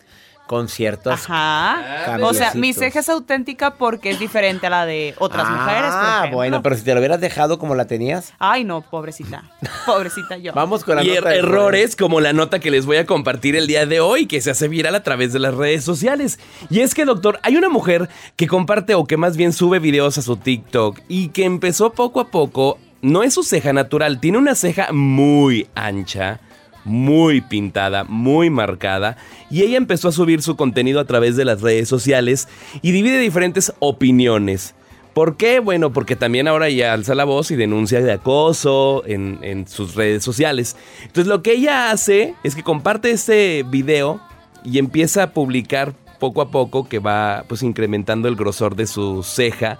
Con 0.46 0.68
ciertos. 0.68 1.12
Ajá. 1.14 2.18
O 2.20 2.34
sea, 2.34 2.52
mi 2.54 2.72
ceja 2.74 3.00
es 3.00 3.08
auténtica 3.08 3.74
porque 3.76 4.10
es 4.10 4.18
diferente 4.18 4.66
a 4.66 4.70
la 4.70 4.84
de 4.86 5.14
otras 5.18 5.48
mujeres. 5.48 5.90
por 5.92 5.92
Ah, 5.94 6.28
bueno, 6.30 6.62
pero 6.62 6.76
si 6.76 6.82
te 6.82 6.92
lo 6.92 6.98
hubieras 7.00 7.20
dejado 7.20 7.58
como 7.58 7.74
la 7.74 7.86
tenías. 7.86 8.34
Ay, 8.38 8.64
no, 8.64 8.82
pobrecita. 8.82 9.44
Pobrecita 9.86 10.36
yo. 10.36 10.52
Vamos 10.52 10.84
con 10.84 10.96
la 10.96 11.04
Y 11.04 11.08
er- 11.10 11.16
nota 11.22 11.34
errores 11.34 11.96
como 11.96 12.20
la 12.20 12.32
nota 12.34 12.58
que 12.58 12.70
les 12.70 12.84
voy 12.84 12.98
a 12.98 13.06
compartir 13.06 13.56
el 13.56 13.66
día 13.66 13.86
de 13.86 14.00
hoy, 14.00 14.26
que 14.26 14.40
se 14.42 14.50
hace 14.50 14.68
viral 14.68 14.94
a 14.94 15.02
través 15.02 15.32
de 15.32 15.38
las 15.38 15.54
redes 15.54 15.84
sociales. 15.84 16.38
Y 16.68 16.80
es 16.80 16.94
que, 16.94 17.04
doctor, 17.06 17.38
hay 17.42 17.56
una 17.56 17.70
mujer 17.70 18.10
que 18.36 18.46
comparte 18.46 18.94
o 18.94 19.06
que 19.06 19.16
más 19.16 19.36
bien 19.38 19.52
sube 19.54 19.78
videos 19.78 20.18
a 20.18 20.22
su 20.22 20.36
TikTok 20.36 21.00
y 21.08 21.28
que 21.28 21.44
empezó 21.44 21.90
poco 21.92 22.20
a 22.20 22.28
poco. 22.28 22.78
No 23.00 23.22
es 23.22 23.32
su 23.34 23.42
ceja 23.42 23.72
natural, 23.72 24.20
tiene 24.20 24.38
una 24.38 24.54
ceja 24.54 24.92
muy 24.92 25.66
ancha, 25.74 26.38
muy 26.84 27.40
pintada, 27.40 28.04
muy 28.04 28.50
marcada. 28.50 29.16
Y 29.50 29.62
ella 29.62 29.76
empezó 29.76 30.08
a 30.08 30.12
subir 30.12 30.42
su 30.42 30.56
contenido 30.56 31.00
a 31.00 31.04
través 31.04 31.36
de 31.36 31.44
las 31.44 31.60
redes 31.60 31.88
sociales 31.88 32.48
y 32.82 32.92
divide 32.92 33.18
diferentes 33.18 33.72
opiniones. 33.78 34.74
¿Por 35.14 35.36
qué? 35.36 35.58
Bueno, 35.58 35.92
porque 35.92 36.16
también 36.16 36.48
ahora 36.48 36.70
ya 36.70 36.94
alza 36.94 37.14
la 37.14 37.24
voz 37.24 37.50
y 37.50 37.56
denuncia 37.56 38.00
de 38.00 38.12
acoso 38.12 39.02
en, 39.06 39.38
en 39.42 39.68
sus 39.68 39.94
redes 39.94 40.24
sociales. 40.24 40.76
Entonces 41.02 41.26
lo 41.26 41.42
que 41.42 41.52
ella 41.52 41.90
hace 41.90 42.34
es 42.42 42.54
que 42.54 42.62
comparte 42.62 43.10
este 43.10 43.62
video 43.68 44.20
y 44.64 44.78
empieza 44.78 45.24
a 45.24 45.30
publicar 45.32 45.94
poco 46.18 46.40
a 46.40 46.50
poco 46.50 46.88
que 46.88 46.98
va 46.98 47.44
pues 47.48 47.62
incrementando 47.62 48.28
el 48.28 48.36
grosor 48.36 48.76
de 48.76 48.86
su 48.86 49.22
ceja. 49.22 49.78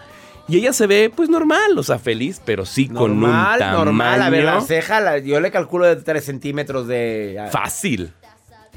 Y 0.49 0.57
ella 0.59 0.73
se 0.73 0.87
ve 0.87 1.11
pues 1.15 1.29
normal, 1.29 1.79
o 1.79 1.83
sea, 1.83 1.99
feliz, 1.99 2.41
pero 2.45 2.67
sí 2.67 2.89
con 2.89 3.13
un 3.13 3.21
Normal, 3.21 3.59
tamaño 3.59 3.85
normal. 3.85 4.23
A 4.23 4.31
ver, 4.31 4.45
la 4.45 4.61
ceja, 4.61 5.01
la- 5.01 5.19
yo 5.19 5.41
le 5.41 5.51
calculo 5.51 5.87
de 5.87 5.97
3 5.97 6.25
centímetros 6.25 6.87
de. 6.89 7.49
fácil. 7.51 8.13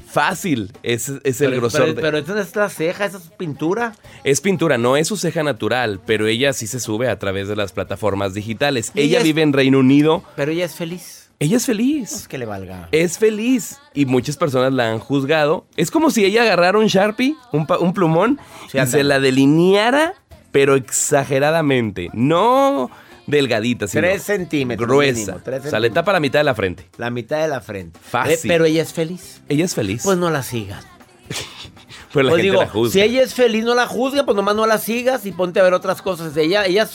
Fácil, 0.08 0.72
es, 0.82 1.08
es 1.24 1.40
el 1.42 1.50
pero, 1.50 1.60
grosor. 1.60 1.80
pero, 1.82 1.92
de- 1.94 2.00
pero 2.02 2.18
esa 2.18 2.34
no 2.34 2.40
es 2.40 2.56
la 2.56 2.68
ceja, 2.70 3.04
esa 3.04 3.18
es 3.18 3.24
pintura. 3.36 3.92
Es 4.24 4.40
pintura, 4.40 4.78
no 4.78 4.96
es 4.96 5.08
su 5.08 5.16
ceja 5.18 5.42
natural, 5.42 6.00
pero 6.06 6.26
ella 6.26 6.52
sí 6.54 6.66
se 6.66 6.80
sube 6.80 7.08
a 7.10 7.18
través 7.18 7.48
de 7.48 7.56
las 7.56 7.72
plataformas 7.72 8.32
digitales. 8.32 8.92
Ella 8.94 9.18
es- 9.18 9.24
vive 9.24 9.42
en 9.42 9.52
Reino 9.52 9.78
Unido. 9.80 10.22
Pero 10.36 10.52
ella 10.52 10.64
es 10.64 10.74
feliz. 10.74 11.30
Ella 11.38 11.58
es 11.58 11.66
feliz. 11.66 12.10
Pues 12.12 12.28
que 12.28 12.38
le 12.38 12.46
valga. 12.46 12.88
Es 12.92 13.18
feliz. 13.18 13.78
Y 13.92 14.06
muchas 14.06 14.38
personas 14.38 14.72
la 14.72 14.90
han 14.90 15.00
juzgado. 15.00 15.66
Es 15.76 15.90
como 15.90 16.08
si 16.10 16.24
ella 16.24 16.42
agarrara 16.42 16.78
un 16.78 16.86
Sharpie, 16.86 17.34
un, 17.52 17.66
plumón, 17.92 18.40
Sí, 18.72 18.78
y 18.78 18.86
se 18.86 19.04
la 19.04 19.20
delineara, 19.20 20.14
pero 20.58 20.74
exageradamente. 20.76 22.08
No 22.12 22.90
delgadita, 23.26 23.88
sino 23.88 24.02
3 24.02 24.22
centímetros. 24.22 24.88
gruesa. 24.88 25.12
mínimo, 25.20 25.40
tres 25.44 25.58
o 25.58 25.62
sea, 25.70 25.78
le 25.80 25.88
centímetros. 25.88 25.94
tapa 25.94 26.12
la 26.12 26.20
mitad 26.20 26.38
de 26.40 26.44
la 26.44 26.54
frente. 26.54 26.88
La 26.96 27.10
mitad 27.10 27.40
de 27.42 27.48
la 27.48 27.60
frente. 27.60 27.98
Fácil. 28.02 28.32
Eh, 28.34 28.38
pero 28.44 28.64
ella 28.64 28.82
es 28.82 28.92
feliz. 28.92 29.42
Ella 29.48 29.64
es 29.64 29.74
feliz. 29.74 30.02
Pues 30.04 30.16
no 30.16 30.30
la 30.30 30.42
sigas. 30.42 30.86
pero 32.12 32.24
la 32.24 32.30
Pues 32.30 32.42
gente 32.42 32.42
digo, 32.42 32.60
la 32.62 32.68
juzga. 32.68 32.92
si 32.92 33.00
ella 33.02 33.22
es 33.22 33.34
feliz, 33.34 33.64
no 33.64 33.74
la 33.74 33.86
juzga, 33.86 34.24
pues 34.24 34.36
nomás 34.36 34.54
no 34.56 34.66
la 34.66 34.78
sigas 34.78 35.26
y 35.26 35.32
ponte 35.32 35.60
a 35.60 35.64
ver 35.64 35.74
otras 35.74 36.00
cosas. 36.02 36.36
Ella, 36.36 36.64
ella, 36.66 36.88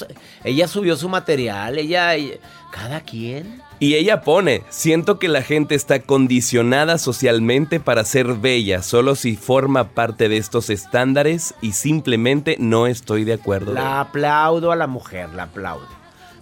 ella 0.43 0.67
subió 0.67 0.95
su 0.95 1.09
material, 1.09 1.77
ella, 1.77 2.15
ella- 2.15 2.35
cada 2.71 3.01
quien. 3.01 3.61
Y 3.81 3.95
ella 3.95 4.21
pone, 4.21 4.61
siento 4.69 5.17
que 5.17 5.27
la 5.27 5.41
gente 5.41 5.73
está 5.73 6.01
condicionada 6.01 6.99
socialmente 6.99 7.79
para 7.79 8.05
ser 8.05 8.27
bella, 8.35 8.83
solo 8.83 9.15
si 9.15 9.35
forma 9.35 9.89
parte 9.95 10.29
de 10.29 10.37
estos 10.37 10.69
estándares 10.69 11.55
y 11.63 11.71
simplemente 11.71 12.57
no 12.59 12.85
estoy 12.85 13.23
de 13.23 13.33
acuerdo. 13.33 13.73
La 13.73 14.01
aplaudo 14.01 14.71
a 14.71 14.75
la 14.75 14.85
mujer, 14.85 15.29
la 15.33 15.43
aplaudo. 15.43 15.87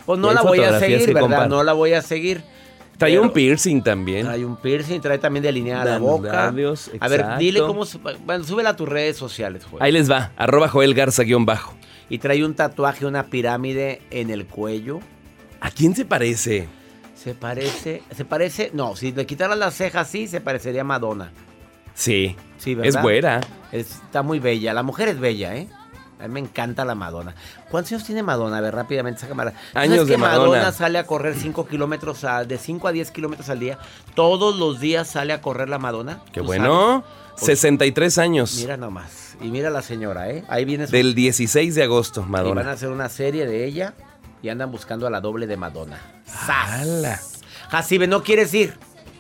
Pues 0.05 0.19
no 0.19 0.34
la 0.34 0.41
voy 0.41 0.60
a 0.60 0.79
seguir, 0.79 1.13
¿verdad? 1.13 1.48
No 1.48 1.63
la 1.63 1.72
voy 1.72 1.93
a 1.93 2.01
seguir. 2.01 2.43
Trae 2.98 3.12
Pero 3.12 3.22
un 3.22 3.31
piercing 3.31 3.84
también. 3.84 4.25
Trae 4.25 4.43
un 4.43 4.58
piercing, 4.58 5.00
trae 5.00 5.17
también 5.17 5.41
delineada 5.41 5.86
la 5.86 5.98
boca. 5.98 6.34
labios, 6.34 6.91
a 7.00 7.08
ver, 7.08 7.25
dile 7.38 7.62
cómo... 7.62 7.86
Bueno, 8.25 8.43
súbela 8.43 8.72
a 8.72 8.75
tus 8.75 8.89
redes 8.89 9.15
sociales, 9.15 9.63
Joel. 9.63 9.81
Ahí 9.81 9.93
les 9.93 10.12
va, 10.12 10.34
arroba 10.36 10.67
Joel 10.67 10.93
Garza 10.93 11.24
guion 11.24 11.46
bajo. 11.46 11.74
Y 12.10 12.17
trae 12.17 12.43
un 12.43 12.53
tatuaje, 12.53 13.05
una 13.05 13.27
pirámide 13.27 14.01
en 14.12 14.29
el 14.29 14.46
cuello. 14.46 15.00
¿A 15.62 15.72
quién 15.72 15.96
se 15.96 16.03
parece? 16.03 16.67
Se 17.21 17.33
parece... 17.35 18.01
Se 18.15 18.23
parece... 18.25 18.71
No, 18.73 18.95
si 18.95 19.11
le 19.11 19.25
quitaran 19.25 19.59
las 19.59 19.75
cejas 19.75 20.07
así, 20.07 20.27
se 20.27 20.39
parecería 20.41 20.81
a 20.81 20.85
Madonna. 20.85 21.31
Sí, 21.93 22.35
Sí, 22.57 22.75
¿verdad? 22.75 22.95
es 22.97 23.01
güera. 23.01 23.41
Está 23.71 24.21
muy 24.21 24.39
bella. 24.39 24.73
La 24.73 24.83
mujer 24.83 25.09
es 25.09 25.19
bella, 25.19 25.55
¿eh? 25.55 25.67
A 26.19 26.27
mí 26.27 26.33
me 26.33 26.39
encanta 26.41 26.83
la 26.85 26.95
Madonna. 26.95 27.33
¿Cuántos 27.71 27.93
años 27.93 28.05
tiene 28.05 28.23
Madonna? 28.23 28.57
A 28.57 28.61
ver, 28.61 28.73
rápidamente, 28.75 29.19
esa 29.19 29.27
cámara. 29.29 29.53
Años 29.73 29.95
¿Sabes 29.95 30.07
de 30.07 30.13
que 30.15 30.17
Madonna. 30.17 30.49
Madonna 30.49 30.71
sale 30.73 30.97
a 30.97 31.05
correr 31.05 31.35
5 31.35 31.65
kilómetros, 31.67 32.23
a- 32.25 32.43
de 32.43 32.57
5 32.57 32.88
a 32.89 32.91
10 32.91 33.11
kilómetros 33.11 33.47
al 33.49 33.59
día? 33.59 33.79
Todos 34.15 34.57
los 34.57 34.79
días 34.81 35.07
sale 35.09 35.31
a 35.33 35.41
correr 35.41 35.69
la 35.69 35.77
Madonna. 35.79 36.21
Qué 36.33 36.41
¿Tú 36.41 36.45
bueno. 36.45 37.03
sabes? 37.35 37.45
63 37.45 38.17
años. 38.17 38.55
Mira 38.57 38.75
nomás. 38.75 39.38
Y 39.41 39.47
mira 39.47 39.69
la 39.69 39.81
señora, 39.81 40.29
¿eh? 40.29 40.43
Ahí 40.49 40.65
viene 40.65 40.88
su... 40.88 40.91
Del 40.91 41.15
16 41.15 41.73
de 41.75 41.83
agosto, 41.83 42.19
Y 42.19 42.23
van 42.31 42.41
a 42.41 42.43
Madonna. 42.43 42.71
hacer 42.71 42.89
una 42.89 43.07
serie 43.07 43.45
de 43.45 43.63
ella 43.65 43.93
y 44.41 44.50
andan 44.50 44.72
buscando 44.72 45.08
a 45.08 45.10
la 45.10 45.22
doble 45.22 45.48
de 45.48 45.58
Madonna. 45.58 46.00
¡Hala! 46.48 47.19
Jacibe, 47.69 48.08
¿no 48.08 48.24
quieres 48.24 48.53
ir? 48.53 48.77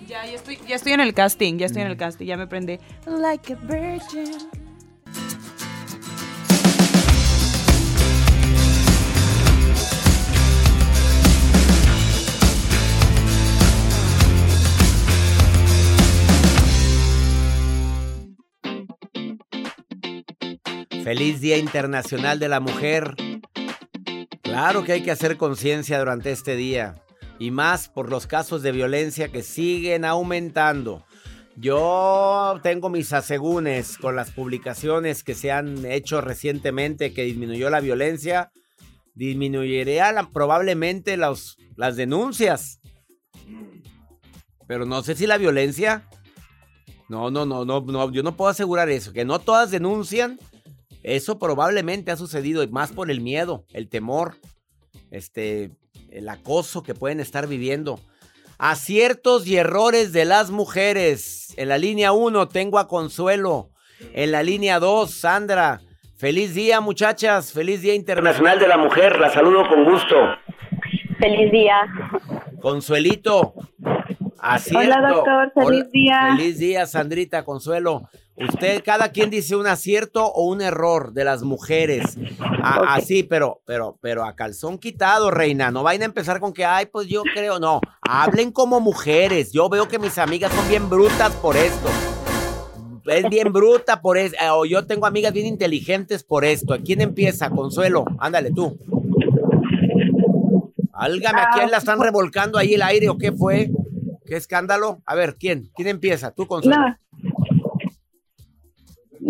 Ya, 0.07 0.25
ya 0.25 0.35
estoy, 0.35 0.59
ya 0.67 0.75
estoy 0.75 0.93
en 0.93 1.01
el 1.01 1.13
casting, 1.13 1.57
ya 1.57 1.67
estoy 1.67 1.83
en 1.83 1.89
el 1.89 1.97
casting, 1.97 2.25
ya 2.25 2.37
me 2.37 2.47
prende. 2.47 2.79
Like 3.05 3.53
a 3.53 3.55
virgin. 3.57 4.49
Feliz 21.03 21.41
Día 21.41 21.57
Internacional 21.57 22.37
de 22.37 22.49
la 22.49 22.59
Mujer. 22.59 23.15
Claro 24.59 24.83
que 24.83 24.91
hay 24.91 25.03
que 25.03 25.11
hacer 25.11 25.37
conciencia 25.37 25.97
durante 25.99 26.31
este 26.31 26.57
día. 26.57 26.95
Y 27.39 27.49
más 27.49 27.87
por 27.87 28.09
los 28.09 28.27
casos 28.27 28.61
de 28.61 28.73
violencia 28.73 29.29
que 29.29 29.41
siguen 29.41 30.03
aumentando. 30.03 31.05
Yo 31.55 32.59
tengo 32.61 32.89
mis 32.89 33.13
asegúnes 33.13 33.97
con 33.97 34.17
las 34.17 34.31
publicaciones 34.31 35.23
que 35.23 35.33
se 35.33 35.53
han 35.53 35.85
hecho 35.85 36.19
recientemente 36.19 37.13
que 37.13 37.23
disminuyó 37.23 37.69
la 37.69 37.79
violencia. 37.79 38.51
Disminuiría 39.15 40.11
la- 40.11 40.29
probablemente 40.29 41.15
los- 41.15 41.55
las 41.77 41.95
denuncias. 41.95 42.81
Pero 44.67 44.85
no 44.85 45.01
sé 45.03 45.15
si 45.15 45.25
la 45.25 45.37
violencia 45.37 46.05
No, 47.07 47.31
no, 47.31 47.43
no, 47.45 47.63
no, 47.65 47.81
no, 47.81 48.11
yo 48.11 48.21
no 48.23 48.35
puedo 48.37 48.51
asegurar 48.51 48.87
eso. 48.89 49.13
Que 49.13 49.23
no 49.25 49.39
todas 49.39 49.71
denuncian. 49.71 50.37
Eso 51.03 51.39
probablemente 51.39 52.11
ha 52.11 52.17
sucedido, 52.17 52.63
y 52.63 52.67
más 52.67 52.91
por 52.91 53.09
el 53.09 53.21
miedo, 53.21 53.65
el 53.73 53.87
temor, 53.87 54.35
este, 55.11 55.71
el 56.11 56.27
acoso 56.29 56.83
que 56.83 56.93
pueden 56.93 57.19
estar 57.19 57.47
viviendo. 57.47 57.99
Aciertos 58.57 59.47
y 59.47 59.55
errores 59.55 60.11
de 60.11 60.25
las 60.25 60.51
mujeres. 60.51 61.53
En 61.57 61.69
la 61.69 61.77
línea 61.77 62.11
1 62.11 62.49
tengo 62.49 62.77
a 62.77 62.87
Consuelo. 62.87 63.69
En 64.13 64.31
la 64.31 64.43
línea 64.43 64.79
2, 64.79 65.09
Sandra. 65.09 65.81
Feliz 66.17 66.53
día, 66.53 66.81
muchachas. 66.81 67.53
Feliz 67.53 67.81
Día 67.81 67.95
Internacional 67.95 68.59
de 68.59 68.67
la 68.67 68.77
Mujer. 68.77 69.17
La 69.19 69.29
saludo 69.29 69.67
con 69.69 69.85
gusto. 69.85 70.15
Feliz 71.17 71.51
día. 71.51 71.75
Consuelito. 72.61 73.53
Acierto. 74.37 74.97
Hola, 74.97 75.09
doctor. 75.09 75.51
Feliz 75.53 75.81
Hola. 75.83 75.89
día. 75.93 76.35
Feliz 76.35 76.59
día, 76.59 76.85
Sandrita, 76.85 77.43
Consuelo. 77.45 78.09
Usted, 78.47 78.81
cada 78.85 79.09
quien 79.11 79.29
dice 79.29 79.55
un 79.55 79.67
acierto 79.67 80.25
o 80.25 80.45
un 80.45 80.61
error 80.61 81.11
de 81.13 81.25
las 81.25 81.43
mujeres. 81.43 82.17
A- 82.63 82.93
Así, 82.95 83.23
pero, 83.23 83.61
pero, 83.65 83.97
pero 84.01 84.23
a 84.25 84.35
calzón 84.35 84.77
quitado, 84.77 85.29
reina. 85.29 85.71
No 85.71 85.83
vayan 85.83 86.03
a 86.03 86.05
empezar 86.05 86.39
con 86.39 86.53
que, 86.53 86.63
ay, 86.63 86.85
pues 86.85 87.07
yo 87.07 87.23
creo. 87.33 87.59
No, 87.59 87.81
hablen 88.01 88.51
como 88.51 88.79
mujeres. 88.79 89.51
Yo 89.51 89.67
veo 89.69 89.87
que 89.89 89.99
mis 89.99 90.17
amigas 90.17 90.53
son 90.53 90.67
bien 90.69 90.89
brutas 90.89 91.33
por 91.35 91.57
esto. 91.57 91.89
Es 93.05 93.27
bien 93.29 93.51
bruta 93.51 94.01
por 94.01 94.17
eso. 94.17 94.35
O 94.53 94.65
yo 94.65 94.85
tengo 94.85 95.05
amigas 95.05 95.33
bien 95.33 95.45
inteligentes 95.47 96.23
por 96.23 96.45
esto. 96.45 96.77
¿Quién 96.85 97.01
empieza? 97.01 97.49
Consuelo. 97.49 98.05
Ándale 98.19 98.51
tú. 98.51 98.77
Álgame, 100.93 101.41
¿a 101.41 101.49
quién 101.53 101.71
la 101.71 101.77
están 101.77 101.99
revolcando 101.99 102.57
ahí 102.57 102.73
el 102.73 102.81
aire 102.81 103.09
o 103.09 103.17
qué 103.17 103.31
fue? 103.31 103.71
¿Qué 104.25 104.35
escándalo? 104.35 105.01
A 105.05 105.15
ver, 105.15 105.37
¿quién? 105.37 105.69
¿Quién 105.75 105.87
empieza? 105.87 106.31
Tú, 106.31 106.45
Consuelo. 106.45 106.77
No. 106.87 106.97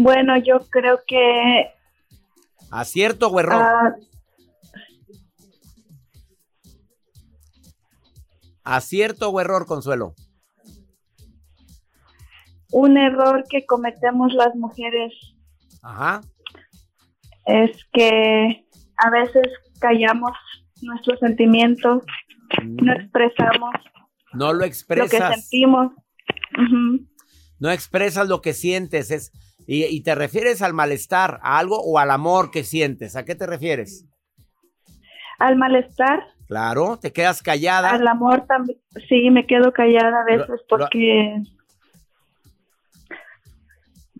Bueno, 0.02 0.38
yo 0.38 0.60
creo 0.70 1.02
que 1.06 1.74
¿Acierto 2.72 3.28
o 3.28 3.38
error? 3.38 3.62
ah, 3.62 3.96
¿Acierto 8.64 9.30
o 9.30 9.42
error, 9.42 9.66
Consuelo? 9.66 10.14
un 12.72 12.98
error 12.98 13.44
que 13.50 13.66
cometemos 13.66 14.32
las 14.34 14.56
mujeres 14.56 15.12
Ajá. 15.82 16.22
es 17.48 17.72
que 17.92 18.68
a 18.96 19.10
veces 19.10 19.44
callamos 19.80 20.32
nuestros 20.84 21.20
sentimientos, 21.20 22.04
no 22.64 22.94
expresamos 22.94 23.74
No 24.34 24.48
lo 24.48 24.54
lo 24.54 24.60
que 24.60 24.68
expresas. 24.68 25.42
sentimos. 25.42 25.92
No 27.60 27.72
expresas 27.72 28.28
lo 28.30 28.42
que 28.42 28.54
sientes. 28.54 29.10
Es, 29.12 29.32
y, 29.72 29.86
y 29.86 30.02
te 30.02 30.16
refieres 30.16 30.62
al 30.64 30.74
malestar, 30.74 31.40
a 31.44 31.60
algo 31.60 31.80
o 31.80 32.00
al 32.00 32.10
amor 32.10 32.50
que 32.50 32.64
sientes. 32.64 33.16
¿A 33.16 33.24
qué 33.24 33.36
te 33.36 33.46
refieres? 33.46 34.06
Al 35.38 35.56
malestar, 35.58 36.24
Claro, 36.48 36.98
te 37.00 37.14
quedas 37.14 37.44
callada. 37.44 37.92
al 37.92 38.08
amor 38.08 38.48
también. 38.48 38.80
Sí, 39.08 39.30
me 39.30 39.46
quedo 39.46 39.72
callada 39.72 40.22
a 40.22 40.26
veces 40.26 40.48
Lo- 40.50 40.56
lo- 40.56 40.64
porque 40.68 41.44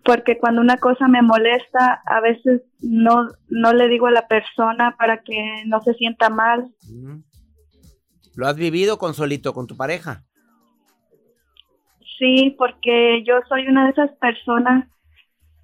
porque 0.04 0.38
cuando 0.38 0.60
una 0.60 0.78
cosa 0.78 1.08
me 1.08 1.20
molesta, 1.22 2.00
a 2.06 2.20
veces 2.20 2.62
no 2.80 3.28
no 3.48 3.72
le 3.72 3.88
digo 3.88 4.06
a 4.06 4.10
la 4.12 4.26
persona 4.28 4.96
para 4.98 5.22
que 5.22 5.64
no 5.66 5.80
se 5.82 5.92
sienta 5.94 6.30
mal. 6.30 6.70
Mm. 6.88 7.18
¿Lo 8.36 8.46
has 8.46 8.56
vivido, 8.56 8.98
Consuelito, 8.98 9.52
con 9.52 9.66
tu 9.66 9.76
pareja? 9.76 10.22
Sí, 12.18 12.54
porque 12.56 13.22
yo 13.26 13.34
soy 13.48 13.66
una 13.66 13.84
de 13.86 13.90
esas 13.90 14.10
personas 14.18 14.86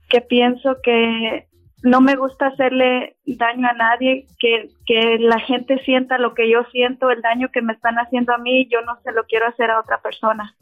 que 0.08 0.20
pienso 0.20 0.76
que 0.82 1.46
no 1.82 2.00
me 2.00 2.16
gusta 2.16 2.48
hacerle 2.48 3.16
daño 3.26 3.68
a 3.68 3.72
nadie, 3.75 4.26
que, 4.38 4.70
que 4.86 5.18
la 5.18 5.38
gente 5.40 5.78
sienta 5.84 6.18
lo 6.18 6.34
que 6.34 6.50
yo 6.50 6.64
siento, 6.72 7.10
el 7.10 7.22
daño 7.22 7.48
que 7.52 7.62
me 7.62 7.72
están 7.72 7.96
haciendo 7.96 8.34
a 8.34 8.38
mí, 8.38 8.68
yo 8.70 8.80
no 8.82 8.98
se 9.02 9.12
lo 9.12 9.25
quiero 9.25 9.46
hacer 9.46 9.71
a 9.71 9.80
otra 9.80 10.00
persona. 10.00 10.54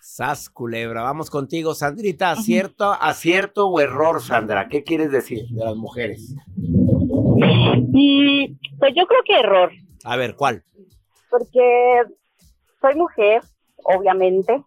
Sas, 0.00 0.50
culebra. 0.50 1.02
Vamos 1.02 1.30
contigo, 1.30 1.74
Sandrita. 1.74 2.32
¿Acierto, 2.32 2.92
acierto 2.92 3.68
o 3.68 3.80
error, 3.80 4.20
Sandra? 4.20 4.68
¿Qué 4.68 4.82
quieres 4.82 5.12
decir 5.12 5.46
de 5.50 5.64
las 5.64 5.76
mujeres? 5.76 6.34
Mm, 6.56 8.56
pues 8.78 8.94
yo 8.96 9.06
creo 9.06 9.22
que 9.24 9.38
error, 9.38 9.70
A 10.04 10.16
ver, 10.16 10.34
¿cuál? 10.36 10.62
porque 11.30 12.02
soy 12.80 12.94
mujer, 12.94 13.42
obviamente, 13.84 14.62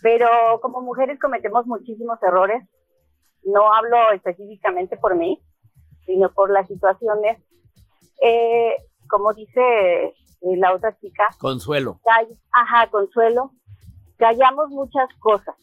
pero 0.00 0.26
como 0.62 0.80
mujeres 0.80 1.18
cometemos 1.20 1.66
muchísimos 1.66 2.18
errores. 2.22 2.62
No 3.52 3.72
hablo 3.72 3.96
específicamente 4.12 4.96
por 4.96 5.16
mí, 5.16 5.40
sino 6.04 6.30
por 6.32 6.50
las 6.50 6.66
situaciones. 6.68 7.38
Eh, 8.22 8.74
como 9.08 9.32
dice 9.32 9.60
eh, 10.06 10.56
la 10.56 10.74
otra 10.74 10.96
chica, 10.98 11.28
Consuelo. 11.38 12.00
ajá, 12.52 12.90
Consuelo, 12.90 13.52
callamos 14.16 14.68
muchas 14.70 15.08
cosas. 15.18 15.54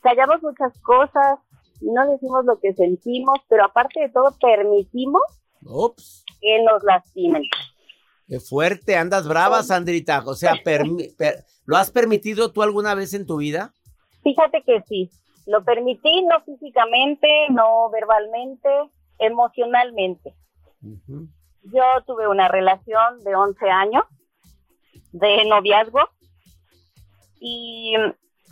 Callamos 0.00 0.42
muchas 0.42 0.78
cosas, 0.82 1.38
no 1.80 2.08
decimos 2.10 2.44
lo 2.44 2.60
que 2.60 2.72
sentimos, 2.74 3.38
pero 3.48 3.64
aparte 3.64 4.00
de 4.00 4.08
todo 4.10 4.32
permitimos 4.40 5.22
Ups. 5.62 6.24
que 6.40 6.62
nos 6.62 6.82
lastimen. 6.84 7.42
Qué 8.28 8.38
fuerte, 8.40 8.96
andas 8.96 9.26
brava, 9.26 9.62
Sandrita. 9.62 10.22
O 10.26 10.34
sea, 10.34 10.54
¿lo 11.64 11.76
has 11.76 11.90
permitido 11.90 12.52
tú 12.52 12.62
alguna 12.62 12.94
vez 12.94 13.14
en 13.14 13.26
tu 13.26 13.38
vida? 13.38 13.72
Fíjate 14.22 14.62
que 14.62 14.82
sí, 14.86 15.10
lo 15.48 15.64
permití 15.64 16.24
no 16.26 16.40
físicamente, 16.42 17.26
no 17.48 17.88
verbalmente, 17.88 18.68
emocionalmente. 19.18 20.34
Yo 20.82 21.82
tuve 22.06 22.28
una 22.28 22.48
relación 22.48 23.24
de 23.24 23.34
11 23.34 23.70
años 23.70 24.04
de 25.12 25.46
noviazgo 25.46 26.00
y 27.40 27.94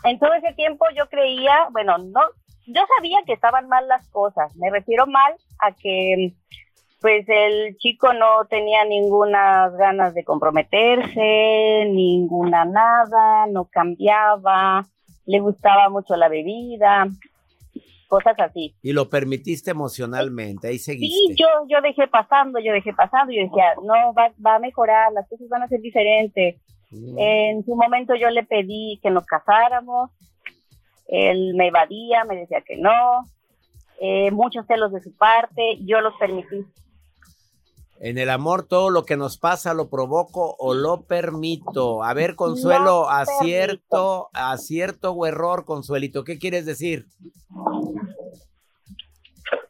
en 0.04 0.18
todo 0.18 0.32
ese 0.34 0.54
tiempo 0.54 0.86
yo 0.96 1.06
creía, 1.10 1.68
bueno, 1.70 1.98
no, 1.98 2.20
yo 2.66 2.80
sabía 2.96 3.18
que 3.26 3.34
estaban 3.34 3.68
mal 3.68 3.86
las 3.88 4.08
cosas, 4.08 4.56
me 4.56 4.70
refiero 4.70 5.06
mal 5.06 5.34
a 5.58 5.72
que 5.72 6.32
pues 7.02 7.28
el 7.28 7.76
chico 7.76 8.14
no 8.14 8.46
tenía 8.48 8.86
ninguna 8.86 9.68
ganas 9.68 10.14
de 10.14 10.24
comprometerse, 10.24 11.90
ninguna 11.90 12.64
nada, 12.64 13.46
no 13.48 13.66
cambiaba, 13.66 14.86
le 15.26 15.40
gustaba 15.40 15.88
mucho 15.90 16.16
la 16.16 16.28
bebida, 16.28 17.08
cosas 18.08 18.34
así. 18.38 18.74
Y 18.82 18.92
lo 18.92 19.08
permitiste 19.10 19.70
emocionalmente, 19.70 20.68
ahí 20.68 20.78
Sí, 20.78 20.92
seguiste. 20.92 21.34
yo, 21.36 21.46
yo 21.68 21.80
dejé 21.82 22.06
pasando, 22.08 22.58
yo 22.58 22.72
dejé 22.72 22.92
pasando, 22.92 23.32
yo 23.32 23.42
decía, 23.42 23.74
no, 23.82 24.14
va, 24.14 24.32
va 24.44 24.56
a 24.56 24.60
mejorar, 24.60 25.12
las 25.12 25.28
cosas 25.28 25.48
van 25.48 25.62
a 25.62 25.68
ser 25.68 25.80
diferentes. 25.80 26.60
Mm. 26.90 27.18
En 27.18 27.64
su 27.64 27.74
momento 27.74 28.14
yo 28.14 28.30
le 28.30 28.44
pedí 28.44 28.98
que 29.02 29.10
nos 29.10 29.26
casáramos, 29.26 30.10
él 31.08 31.54
me 31.54 31.68
evadía, 31.68 32.24
me 32.24 32.36
decía 32.36 32.62
que 32.62 32.76
no, 32.76 33.24
eh, 34.00 34.30
muchos 34.30 34.66
celos 34.66 34.92
de 34.92 35.00
su 35.00 35.16
parte, 35.16 35.78
yo 35.84 36.00
los 36.00 36.14
permití. 36.18 36.64
En 38.00 38.18
el 38.18 38.28
amor 38.28 38.66
todo 38.66 38.90
lo 38.90 39.04
que 39.04 39.16
nos 39.16 39.38
pasa 39.38 39.72
lo 39.72 39.88
provoco 39.88 40.54
o 40.58 40.74
lo 40.74 41.02
permito. 41.02 42.04
A 42.04 42.12
ver, 42.12 42.34
Consuelo, 42.34 42.84
Lo 42.84 43.10
acierto, 43.10 44.28
acierto 44.34 45.12
o 45.12 45.26
error, 45.26 45.64
Consuelito. 45.64 46.22
¿Qué 46.22 46.38
quieres 46.38 46.66
decir? 46.66 47.06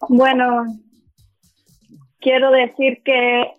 Bueno, 0.08 0.64
quiero 2.20 2.50
decir 2.50 3.02
que 3.04 3.52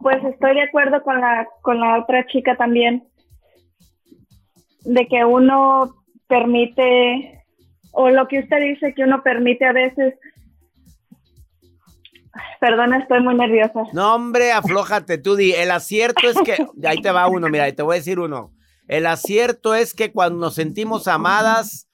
pues 0.00 0.22
estoy 0.24 0.54
de 0.54 0.62
acuerdo 0.62 1.02
con 1.02 1.20
la 1.20 1.48
con 1.62 1.80
la 1.80 2.00
otra 2.00 2.26
chica 2.26 2.56
también 2.56 3.04
de 4.84 5.06
que 5.06 5.24
uno 5.24 5.94
permite 6.26 7.44
o 7.92 8.10
lo 8.10 8.26
que 8.28 8.40
usted 8.40 8.60
dice 8.60 8.94
que 8.94 9.04
uno 9.04 9.22
permite 9.22 9.64
a 9.64 9.72
veces 9.72 10.14
Perdona, 12.62 12.98
estoy 12.98 13.20
muy 13.20 13.34
nerviosa. 13.34 13.82
No, 13.92 14.14
hombre, 14.14 14.52
aflójate, 14.52 15.18
tú 15.18 15.34
di. 15.34 15.50
El 15.50 15.72
acierto 15.72 16.28
es 16.28 16.36
que. 16.42 16.64
Ahí 16.88 17.02
te 17.02 17.10
va 17.10 17.26
uno, 17.26 17.48
mira, 17.48 17.70
te 17.72 17.82
voy 17.82 17.96
a 17.96 17.98
decir 17.98 18.20
uno. 18.20 18.52
El 18.86 19.06
acierto 19.06 19.74
es 19.74 19.94
que 19.94 20.12
cuando 20.12 20.38
nos 20.38 20.54
sentimos 20.54 21.08
amadas, 21.08 21.90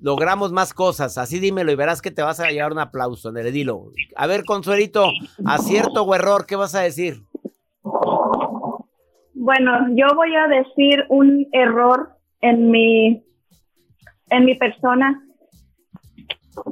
logramos 0.00 0.52
más 0.52 0.74
cosas. 0.74 1.18
Así 1.18 1.40
dímelo 1.40 1.72
y 1.72 1.74
verás 1.74 2.02
que 2.02 2.12
te 2.12 2.22
vas 2.22 2.38
a 2.38 2.52
llevar 2.52 2.70
un 2.70 2.78
aplauso. 2.78 3.32
Nele, 3.32 3.50
dilo. 3.50 3.86
A 4.14 4.28
ver, 4.28 4.44
Consuelito, 4.44 5.10
acierto 5.44 6.04
o 6.04 6.14
error, 6.14 6.46
¿qué 6.46 6.54
vas 6.54 6.76
a 6.76 6.82
decir? 6.82 7.24
Bueno, 9.34 9.88
yo 9.96 10.06
voy 10.14 10.36
a 10.36 10.46
decir 10.46 11.04
un 11.08 11.48
error 11.50 12.10
en 12.42 12.70
mi 12.70 13.24
en 14.30 14.44
mi 14.44 14.54
persona 14.54 15.20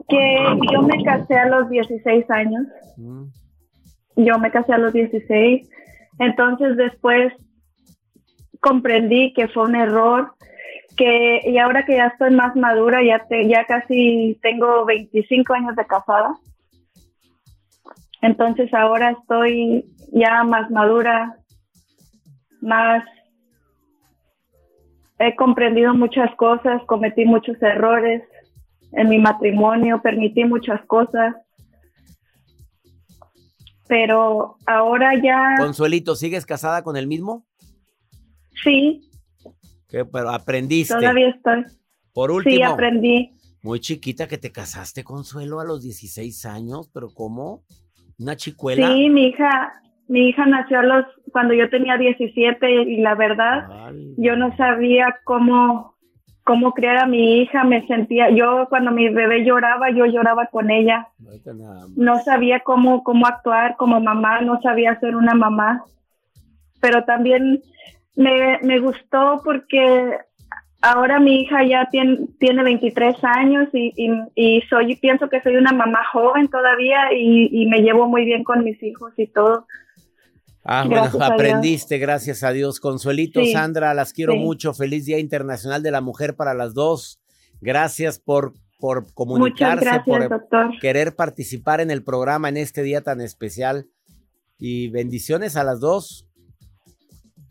que 0.08 0.44
yo 0.72 0.82
me 0.82 1.02
casé 1.02 1.34
a 1.34 1.48
los 1.48 1.68
16 1.68 2.30
años. 2.30 2.68
Yo 2.96 4.38
me 4.38 4.50
casé 4.50 4.72
a 4.72 4.78
los 4.78 4.92
16. 4.92 5.68
Entonces 6.18 6.76
después 6.76 7.32
comprendí 8.60 9.32
que 9.34 9.48
fue 9.48 9.64
un 9.64 9.76
error 9.76 10.32
que 10.96 11.40
y 11.44 11.58
ahora 11.58 11.84
que 11.84 11.96
ya 11.96 12.06
estoy 12.06 12.30
más 12.30 12.54
madura, 12.56 13.02
ya 13.02 13.26
te, 13.26 13.48
ya 13.48 13.64
casi 13.64 14.38
tengo 14.42 14.84
25 14.84 15.54
años 15.54 15.76
de 15.76 15.86
casada. 15.86 16.38
Entonces 18.22 18.72
ahora 18.72 19.10
estoy 19.10 19.84
ya 20.12 20.44
más 20.44 20.70
madura, 20.70 21.36
más 22.60 23.04
he 25.18 25.36
comprendido 25.36 25.94
muchas 25.94 26.34
cosas, 26.36 26.82
cometí 26.86 27.24
muchos 27.24 27.60
errores 27.62 28.22
en 28.92 29.08
mi 29.08 29.18
matrimonio, 29.18 30.00
permití 30.02 30.44
muchas 30.44 30.84
cosas. 30.86 31.34
Pero 33.86 34.56
ahora 34.66 35.12
ya 35.22 35.54
Consuelito, 35.58 36.16
¿sigues 36.16 36.46
casada 36.46 36.82
con 36.82 36.96
el 36.96 37.06
mismo? 37.06 37.44
sí, 38.62 39.00
¿Qué? 39.88 40.04
Pero 40.04 40.30
aprendiste. 40.30 40.94
todavía 40.94 41.28
estoy. 41.28 41.64
Por 42.12 42.30
último. 42.30 42.56
Sí, 42.56 42.62
aprendí. 42.62 43.30
Muy 43.62 43.80
chiquita 43.80 44.26
que 44.28 44.38
te 44.38 44.52
casaste, 44.52 45.04
Consuelo, 45.04 45.60
a 45.60 45.64
los 45.64 45.82
16 45.82 46.44
años, 46.46 46.90
pero 46.92 47.08
¿cómo? 47.14 47.62
¿Una 48.18 48.36
chicuela? 48.36 48.92
Sí, 48.92 49.08
mi 49.08 49.28
hija, 49.28 49.72
mi 50.08 50.28
hija 50.28 50.46
nació 50.46 50.80
a 50.80 50.82
los 50.82 51.06
cuando 51.32 51.54
yo 51.54 51.68
tenía 51.70 51.96
17 51.96 52.82
y 52.82 52.96
la 52.98 53.14
verdad 53.14 53.66
Ay, 53.88 54.14
yo 54.18 54.36
no 54.36 54.56
sabía 54.56 55.16
cómo 55.24 55.93
cómo 56.44 56.72
criar 56.72 56.98
a 56.98 57.06
mi 57.06 57.40
hija, 57.40 57.64
me 57.64 57.86
sentía 57.86 58.30
yo 58.30 58.66
cuando 58.68 58.90
mi 58.90 59.08
bebé 59.08 59.44
lloraba, 59.44 59.90
yo 59.90 60.04
lloraba 60.06 60.46
con 60.46 60.70
ella. 60.70 61.08
No 61.96 62.20
sabía 62.20 62.60
cómo 62.60 63.02
cómo 63.02 63.26
actuar 63.26 63.76
como 63.76 64.00
mamá, 64.00 64.42
no 64.42 64.60
sabía 64.60 65.00
ser 65.00 65.16
una 65.16 65.34
mamá. 65.34 65.84
Pero 66.80 67.04
también 67.04 67.62
me, 68.14 68.58
me 68.62 68.78
gustó 68.78 69.40
porque 69.42 70.18
ahora 70.82 71.18
mi 71.18 71.40
hija 71.40 71.64
ya 71.64 71.88
tiene, 71.90 72.26
tiene 72.38 72.62
23 72.62 73.16
años 73.24 73.68
y, 73.72 73.92
y, 73.96 74.10
y 74.34 74.60
soy 74.68 74.96
pienso 74.96 75.30
que 75.30 75.40
soy 75.40 75.56
una 75.56 75.72
mamá 75.72 76.04
joven 76.12 76.48
todavía 76.48 77.12
y, 77.12 77.48
y 77.50 77.66
me 77.66 77.80
llevo 77.80 78.06
muy 78.06 78.26
bien 78.26 78.44
con 78.44 78.62
mis 78.62 78.80
hijos 78.82 79.12
y 79.16 79.26
todo. 79.26 79.66
Ah, 80.64 80.84
Gracias 80.88 81.12
bueno, 81.12 81.26
a 81.26 81.28
Dios. 81.28 81.40
aprendiste, 81.40 81.98
gracias 81.98 82.42
a 82.42 82.50
Dios. 82.52 82.80
Consuelito, 82.80 83.40
Sí, 83.40 83.52
Sandra, 83.52 83.92
las 83.92 84.12
quiero 84.12 84.32
sí. 84.32 84.38
mucho. 84.38 84.72
Feliz 84.72 85.04
Día 85.04 85.18
Internacional 85.18 85.82
de 85.82 85.90
la 85.90 86.00
Mujer 86.00 86.36
para 86.36 86.54
las 86.54 86.72
dos. 86.72 87.20
Gracias 87.60 88.18
por, 88.18 88.54
por 88.78 89.12
comunicarse, 89.12 89.84
gracias, 89.84 90.04
por 90.06 90.28
doctor. 90.28 90.70
querer 90.80 91.14
participar 91.14 91.80
en 91.80 91.90
el 91.90 92.02
programa 92.02 92.48
en 92.48 92.56
este 92.56 92.82
día 92.82 93.02
tan 93.02 93.20
especial. 93.20 93.86
Y 94.58 94.88
bendiciones 94.88 95.56
a 95.56 95.64
las 95.64 95.80
dos. 95.80 96.26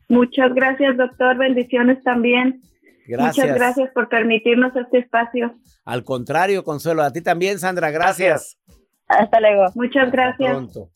Muchas 0.09 0.53
gracias, 0.55 0.97
doctor. 0.97 1.37
Bendiciones 1.37 2.01
también. 2.03 2.61
Gracias. 3.05 3.45
Muchas 3.45 3.57
gracias 3.59 3.89
por 3.93 4.09
permitirnos 4.09 4.75
este 4.75 4.99
espacio. 4.99 5.53
Al 5.85 6.03
contrario, 6.03 6.63
Consuelo, 6.63 7.03
a 7.03 7.11
ti 7.11 7.21
también, 7.21 7.59
Sandra, 7.59 7.91
gracias. 7.91 8.57
Hasta 9.07 9.39
luego. 9.39 9.65
Muchas 9.75 10.11
gracias. 10.11 10.49
Pronto. 10.49 10.89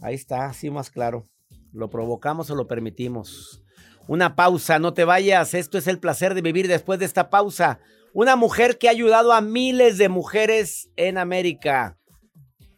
Ahí 0.00 0.14
está, 0.14 0.46
así 0.46 0.70
más 0.70 0.90
claro. 0.90 1.24
¿Lo 1.72 1.90
provocamos 1.90 2.50
o 2.50 2.54
lo 2.54 2.66
permitimos? 2.66 3.62
Una 4.08 4.34
pausa, 4.36 4.78
no 4.78 4.94
te 4.94 5.04
vayas. 5.04 5.54
Esto 5.54 5.78
es 5.78 5.86
el 5.86 5.98
placer 5.98 6.34
de 6.34 6.42
vivir 6.42 6.68
después 6.68 6.98
de 6.98 7.06
esta 7.06 7.30
pausa. 7.30 7.80
Una 8.12 8.36
mujer 8.36 8.78
que 8.78 8.88
ha 8.88 8.90
ayudado 8.90 9.32
a 9.32 9.40
miles 9.40 9.96
de 9.96 10.08
mujeres 10.08 10.90
en 10.96 11.18
América. 11.18 11.98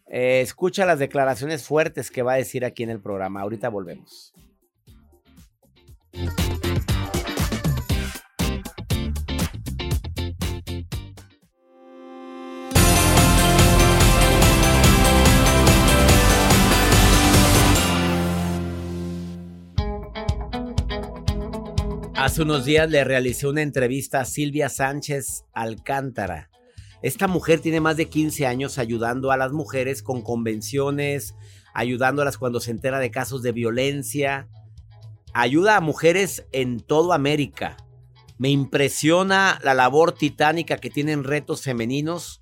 Eh, 0.07 0.41
escucha 0.41 0.85
las 0.85 0.99
declaraciones 0.99 1.65
fuertes 1.65 2.11
que 2.11 2.21
va 2.21 2.33
a 2.33 2.37
decir 2.37 2.63
aquí 2.63 2.83
en 2.83 2.89
el 2.89 3.01
programa. 3.01 3.41
Ahorita 3.41 3.69
volvemos. 3.69 4.33
Hace 22.25 22.41
unos 22.41 22.65
días 22.65 22.89
le 22.89 23.03
realicé 23.03 23.45
una 23.45 23.61
entrevista 23.61 24.19
a 24.19 24.25
Silvia 24.25 24.67
Sánchez 24.67 25.43
Alcántara. 25.53 26.49
Esta 27.03 27.27
mujer 27.27 27.59
tiene 27.59 27.81
más 27.81 27.97
de 27.97 28.09
15 28.09 28.47
años 28.47 28.79
ayudando 28.79 29.29
a 29.29 29.37
las 29.37 29.51
mujeres 29.51 30.01
con 30.01 30.23
convenciones, 30.23 31.35
ayudándolas 31.75 32.39
cuando 32.39 32.59
se 32.59 32.71
entera 32.71 32.97
de 32.97 33.11
casos 33.11 33.43
de 33.43 33.51
violencia. 33.51 34.49
Ayuda 35.35 35.77
a 35.77 35.81
mujeres 35.81 36.47
en 36.51 36.79
toda 36.79 37.13
América. 37.13 37.77
Me 38.39 38.49
impresiona 38.49 39.59
la 39.63 39.75
labor 39.75 40.11
titánica 40.11 40.77
que 40.77 40.89
tienen 40.89 41.23
retos 41.23 41.61
femeninos. 41.61 42.41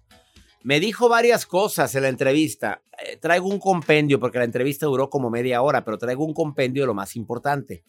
Me 0.62 0.80
dijo 0.80 1.10
varias 1.10 1.46
cosas 1.46 1.94
en 1.96 2.04
la 2.04 2.08
entrevista. 2.08 2.84
Eh, 3.06 3.18
traigo 3.18 3.50
un 3.50 3.60
compendio 3.60 4.18
porque 4.18 4.38
la 4.38 4.46
entrevista 4.46 4.86
duró 4.86 5.10
como 5.10 5.30
media 5.30 5.62
hora, 5.62 5.84
pero 5.84 5.98
traigo 5.98 6.24
un 6.24 6.34
compendio 6.34 6.84
de 6.84 6.88
lo 6.88 6.94
más 6.94 7.18
importante. 7.18 7.84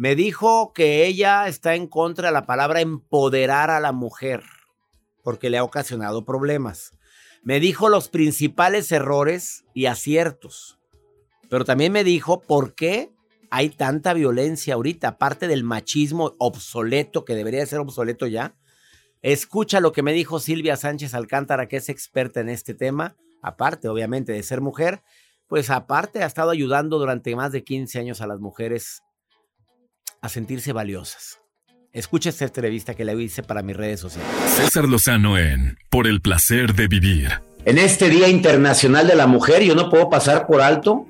Me 0.00 0.16
dijo 0.16 0.72
que 0.72 1.04
ella 1.04 1.46
está 1.46 1.74
en 1.74 1.86
contra 1.86 2.28
de 2.28 2.32
la 2.32 2.46
palabra 2.46 2.80
empoderar 2.80 3.68
a 3.68 3.80
la 3.80 3.92
mujer 3.92 4.42
porque 5.22 5.50
le 5.50 5.58
ha 5.58 5.62
ocasionado 5.62 6.24
problemas. 6.24 6.92
Me 7.42 7.60
dijo 7.60 7.90
los 7.90 8.08
principales 8.08 8.90
errores 8.92 9.66
y 9.74 9.84
aciertos. 9.84 10.78
Pero 11.50 11.66
también 11.66 11.92
me 11.92 12.02
dijo 12.02 12.40
por 12.40 12.74
qué 12.74 13.12
hay 13.50 13.68
tanta 13.68 14.14
violencia 14.14 14.72
ahorita, 14.72 15.08
aparte 15.08 15.48
del 15.48 15.64
machismo 15.64 16.34
obsoleto, 16.38 17.26
que 17.26 17.34
debería 17.34 17.66
ser 17.66 17.80
obsoleto 17.80 18.26
ya. 18.26 18.54
Escucha 19.20 19.80
lo 19.80 19.92
que 19.92 20.02
me 20.02 20.14
dijo 20.14 20.40
Silvia 20.40 20.78
Sánchez 20.78 21.12
Alcántara, 21.12 21.68
que 21.68 21.76
es 21.76 21.90
experta 21.90 22.40
en 22.40 22.48
este 22.48 22.72
tema, 22.72 23.18
aparte 23.42 23.86
obviamente 23.86 24.32
de 24.32 24.42
ser 24.44 24.62
mujer, 24.62 25.02
pues 25.46 25.68
aparte 25.68 26.22
ha 26.22 26.26
estado 26.26 26.52
ayudando 26.52 26.98
durante 26.98 27.36
más 27.36 27.52
de 27.52 27.64
15 27.64 27.98
años 27.98 28.22
a 28.22 28.26
las 28.26 28.40
mujeres 28.40 29.02
a 30.20 30.28
sentirse 30.28 30.72
valiosas. 30.72 31.40
Escucha 31.92 32.28
esta 32.28 32.44
entrevista 32.44 32.94
que 32.94 33.04
le 33.04 33.20
hice 33.20 33.42
para 33.42 33.62
mis 33.62 33.76
redes 33.76 34.00
sociales. 34.00 34.30
César 34.46 34.88
Lozano 34.88 35.38
en 35.38 35.78
Por 35.90 36.06
el 36.06 36.20
placer 36.20 36.74
de 36.74 36.86
vivir. 36.86 37.30
En 37.64 37.78
este 37.78 38.08
Día 38.08 38.28
Internacional 38.28 39.06
de 39.06 39.16
la 39.16 39.26
Mujer, 39.26 39.62
yo 39.62 39.74
no 39.74 39.90
puedo 39.90 40.08
pasar 40.08 40.46
por 40.46 40.60
alto 40.60 41.06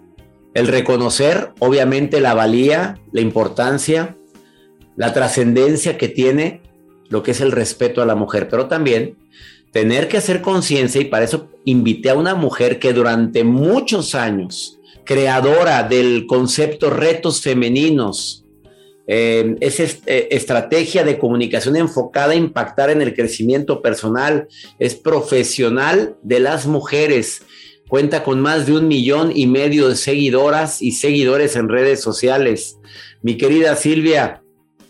el 0.54 0.66
reconocer, 0.66 1.52
obviamente, 1.58 2.20
la 2.20 2.34
valía, 2.34 2.98
la 3.12 3.20
importancia, 3.20 4.16
la 4.96 5.12
trascendencia 5.12 5.96
que 5.96 6.08
tiene 6.08 6.62
lo 7.08 7.22
que 7.22 7.32
es 7.32 7.40
el 7.40 7.52
respeto 7.52 8.02
a 8.02 8.06
la 8.06 8.14
mujer, 8.14 8.48
pero 8.48 8.66
también 8.66 9.16
tener 9.72 10.08
que 10.08 10.16
hacer 10.16 10.40
conciencia 10.40 11.00
y 11.00 11.06
para 11.06 11.24
eso 11.24 11.50
invité 11.64 12.10
a 12.10 12.14
una 12.14 12.34
mujer 12.34 12.78
que 12.78 12.92
durante 12.92 13.44
muchos 13.44 14.14
años, 14.14 14.78
creadora 15.04 15.82
del 15.82 16.26
concepto 16.26 16.90
retos 16.90 17.42
femeninos, 17.42 18.39
es 19.06 19.80
eh, 19.80 20.28
estrategia 20.30 21.04
de 21.04 21.18
comunicación 21.18 21.76
enfocada 21.76 22.32
a 22.32 22.36
impactar 22.36 22.90
en 22.90 23.02
el 23.02 23.14
crecimiento 23.14 23.82
personal, 23.82 24.48
es 24.78 24.94
profesional 24.94 26.16
de 26.22 26.40
las 26.40 26.66
mujeres, 26.66 27.42
cuenta 27.88 28.22
con 28.22 28.40
más 28.40 28.66
de 28.66 28.76
un 28.76 28.86
millón 28.86 29.32
y 29.34 29.46
medio 29.46 29.88
de 29.88 29.96
seguidoras 29.96 30.80
y 30.80 30.92
seguidores 30.92 31.56
en 31.56 31.68
redes 31.68 32.00
sociales. 32.00 32.78
Mi 33.22 33.36
querida 33.36 33.74
Silvia, 33.74 34.42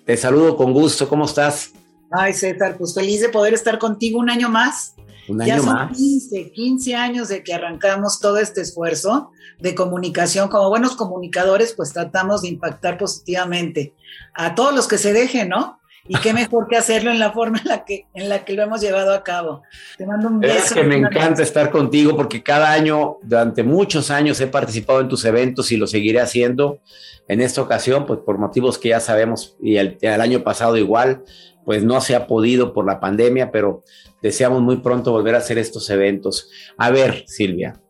te 0.04 0.16
saludo 0.16 0.56
con 0.56 0.72
gusto, 0.72 1.08
¿cómo 1.08 1.24
estás? 1.24 1.72
Ay, 2.10 2.32
César, 2.32 2.76
pues 2.76 2.94
feliz 2.94 3.20
de 3.20 3.28
poder 3.28 3.54
estar 3.54 3.78
contigo 3.78 4.18
un 4.18 4.28
año 4.28 4.48
más. 4.48 4.94
Un 5.30 5.44
ya 5.44 5.58
son 5.58 5.74
más. 5.74 5.96
15, 5.96 6.52
15 6.52 6.94
años 6.94 7.28
de 7.28 7.42
que 7.42 7.54
arrancamos 7.54 8.20
todo 8.20 8.38
este 8.38 8.60
esfuerzo 8.60 9.30
de 9.58 9.74
comunicación. 9.74 10.48
Como 10.48 10.68
buenos 10.68 10.96
comunicadores, 10.96 11.72
pues 11.74 11.92
tratamos 11.92 12.42
de 12.42 12.48
impactar 12.48 12.98
positivamente 12.98 13.94
a 14.34 14.54
todos 14.54 14.74
los 14.74 14.88
que 14.88 14.98
se 14.98 15.12
dejen, 15.12 15.48
¿no? 15.48 15.79
Y 16.12 16.18
qué 16.18 16.32
mejor 16.32 16.66
que 16.66 16.76
hacerlo 16.76 17.12
en 17.12 17.20
la 17.20 17.30
forma 17.30 17.60
en 17.60 17.68
la 17.68 17.84
que, 17.84 18.08
en 18.14 18.28
la 18.28 18.44
que 18.44 18.54
lo 18.54 18.64
hemos 18.64 18.80
llevado 18.80 19.14
a 19.14 19.22
cabo. 19.22 19.62
Te 19.96 20.04
mando 20.04 20.26
un 20.26 20.40
beso. 20.40 20.56
Es 20.56 20.72
que 20.72 20.82
me 20.82 20.96
encanta 20.96 21.40
estar 21.40 21.70
contigo 21.70 22.16
porque 22.16 22.42
cada 22.42 22.72
año, 22.72 23.18
durante 23.22 23.62
muchos 23.62 24.10
años, 24.10 24.40
he 24.40 24.48
participado 24.48 25.00
en 25.00 25.08
tus 25.08 25.24
eventos 25.24 25.70
y 25.70 25.76
lo 25.76 25.86
seguiré 25.86 26.20
haciendo. 26.20 26.80
En 27.28 27.40
esta 27.40 27.62
ocasión, 27.62 28.06
pues 28.06 28.18
por 28.26 28.38
motivos 28.38 28.76
que 28.76 28.88
ya 28.88 28.98
sabemos, 28.98 29.56
y 29.62 29.76
el, 29.76 29.98
el 30.00 30.20
año 30.20 30.42
pasado 30.42 30.76
igual, 30.76 31.22
pues 31.64 31.84
no 31.84 32.00
se 32.00 32.16
ha 32.16 32.26
podido 32.26 32.72
por 32.72 32.86
la 32.86 32.98
pandemia, 32.98 33.52
pero 33.52 33.84
deseamos 34.20 34.62
muy 34.62 34.78
pronto 34.78 35.12
volver 35.12 35.36
a 35.36 35.38
hacer 35.38 35.58
estos 35.58 35.88
eventos. 35.90 36.50
A 36.76 36.90
ver, 36.90 37.22
Silvia, 37.28 37.80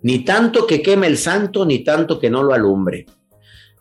ni 0.00 0.20
tanto 0.24 0.68
que 0.68 0.80
queme 0.80 1.08
el 1.08 1.18
santo, 1.18 1.66
ni 1.66 1.82
tanto 1.82 2.20
que 2.20 2.30
no 2.30 2.44
lo 2.44 2.54
alumbre. 2.54 3.06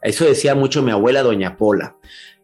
Eso 0.02 0.26
decía 0.26 0.56
mucho 0.56 0.82
mi 0.82 0.90
abuela, 0.90 1.22
doña 1.22 1.58
Pola. 1.58 1.96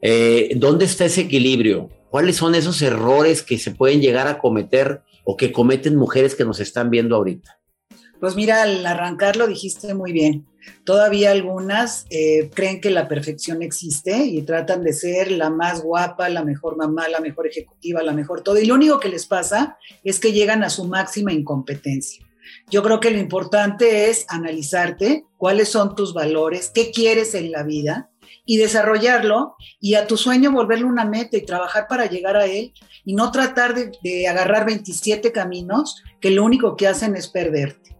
Eh, 0.01 0.53
¿Dónde 0.55 0.85
está 0.85 1.05
ese 1.05 1.21
equilibrio? 1.21 1.89
¿Cuáles 2.09 2.37
son 2.37 2.55
esos 2.55 2.81
errores 2.81 3.43
que 3.43 3.57
se 3.57 3.71
pueden 3.71 4.01
llegar 4.01 4.27
a 4.27 4.39
cometer 4.39 5.01
o 5.23 5.37
que 5.37 5.51
cometen 5.51 5.95
mujeres 5.95 6.35
que 6.35 6.45
nos 6.45 6.59
están 6.59 6.89
viendo 6.89 7.15
ahorita? 7.15 7.59
Pues 8.19 8.35
mira, 8.35 8.63
al 8.63 8.85
arrancar 8.85 9.35
lo 9.35 9.47
dijiste 9.47 9.93
muy 9.93 10.11
bien. 10.11 10.45
Todavía 10.83 11.31
algunas 11.31 12.05
eh, 12.09 12.49
creen 12.53 12.81
que 12.81 12.89
la 12.89 13.07
perfección 13.07 13.61
existe 13.61 14.25
y 14.25 14.41
tratan 14.41 14.83
de 14.83 14.93
ser 14.93 15.31
la 15.31 15.49
más 15.49 15.81
guapa, 15.81 16.27
la 16.29 16.43
mejor 16.43 16.75
mamá, 16.77 17.07
la 17.07 17.21
mejor 17.21 17.47
ejecutiva, 17.47 18.03
la 18.03 18.11
mejor 18.11 18.41
todo. 18.41 18.59
Y 18.59 18.65
lo 18.65 18.75
único 18.75 18.99
que 18.99 19.09
les 19.09 19.25
pasa 19.25 19.77
es 20.03 20.19
que 20.19 20.33
llegan 20.33 20.63
a 20.63 20.69
su 20.69 20.85
máxima 20.85 21.31
incompetencia. 21.31 22.25
Yo 22.69 22.83
creo 22.83 22.99
que 22.99 23.11
lo 23.11 23.19
importante 23.19 24.09
es 24.09 24.25
analizarte 24.27 25.25
cuáles 25.37 25.69
son 25.69 25.95
tus 25.95 26.13
valores, 26.13 26.71
qué 26.73 26.91
quieres 26.91 27.35
en 27.35 27.51
la 27.51 27.63
vida 27.63 28.09
y 28.49 28.57
desarrollarlo 28.57 29.53
y 29.79 29.93
a 29.93 30.07
tu 30.07 30.17
sueño 30.17 30.51
volverlo 30.51 30.87
una 30.87 31.05
meta 31.05 31.37
y 31.37 31.45
trabajar 31.45 31.85
para 31.87 32.07
llegar 32.07 32.35
a 32.35 32.47
él 32.47 32.73
y 33.05 33.13
no 33.13 33.31
tratar 33.31 33.75
de, 33.75 34.27
agarrar 34.27 34.65
27 34.65 35.31
caminos 35.31 36.01
que 36.19 36.31
lo 36.31 36.43
único 36.43 36.75
que 36.75 36.87
hacen 36.87 37.15
es 37.15 37.27
perderte. 37.27 37.95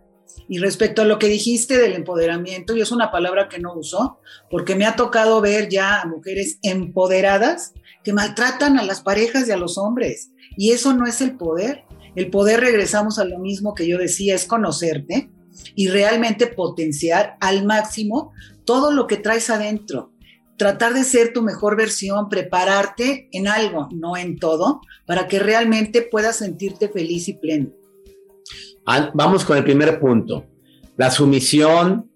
Y 0.48 0.58
respecto 0.58 1.04
a 1.04 1.06
lo 1.06 1.20
que 1.20 1.28
dijiste 1.28 1.78
del 1.78 1.94
empoderamiento, 1.94 2.76
y 2.76 2.82
es 2.82 2.92
una 2.92 3.12
palabra 3.12 3.48
que 3.48 3.60
no 3.60 3.76
uso, 3.76 4.18
porque 4.50 4.74
me 4.74 4.88
ha 4.88 4.96
tocado 4.96 5.40
ver 5.40 5.70
ya 5.70 6.02
a 6.02 6.08
mujeres 6.08 6.58
empoderadas 6.64 7.74
que 8.04 8.14
maltratan 8.14 8.80
a 8.80 8.84
las 8.84 9.02
parejas 9.02 9.48
y 9.48 9.52
a 9.52 9.58
los 9.58 9.78
hombres. 9.78 10.32
Y 10.58 10.72
eso 10.72 10.96
no 10.96 11.06
es 11.06 11.22
el 11.22 11.38
poder. 11.38 11.84
El 12.16 12.32
poder, 12.32 12.62
regresamos 12.62 13.20
a 13.20 13.24
lo 13.24 13.38
mismo 13.38 13.76
que 13.76 13.88
yo 13.88 14.00
decía, 14.00 14.34
es 14.34 14.46
conocerte 14.46 15.30
y 15.76 15.90
realmente 15.90 16.48
potenciar 16.48 17.38
al 17.40 17.68
máximo 17.68 18.34
todo 18.66 18.92
lo 18.92 19.06
que 19.06 19.18
traes 19.18 19.52
adentro. 19.52 20.12
Tratar 20.60 20.94
de 20.94 21.06
ser 21.06 21.34
tu 21.34 21.42
mejor 21.42 21.78
versión, 21.78 22.28
prepararte 22.30 23.30
en 23.32 23.48
algo, 23.48 23.88
no 23.92 24.18
en 24.18 24.38
todo, 24.38 24.82
para 25.08 25.28
que 25.28 25.40
realmente 25.40 26.02
puedas 26.02 26.36
sentirte 26.36 26.90
feliz 26.90 27.30
y 27.30 27.34
pleno. 27.34 27.70
Vamos 29.14 29.46
con 29.46 29.56
el 29.58 29.64
primer 29.64 30.00
punto. 30.00 30.46
La 30.98 31.12
sumisión, 31.12 32.12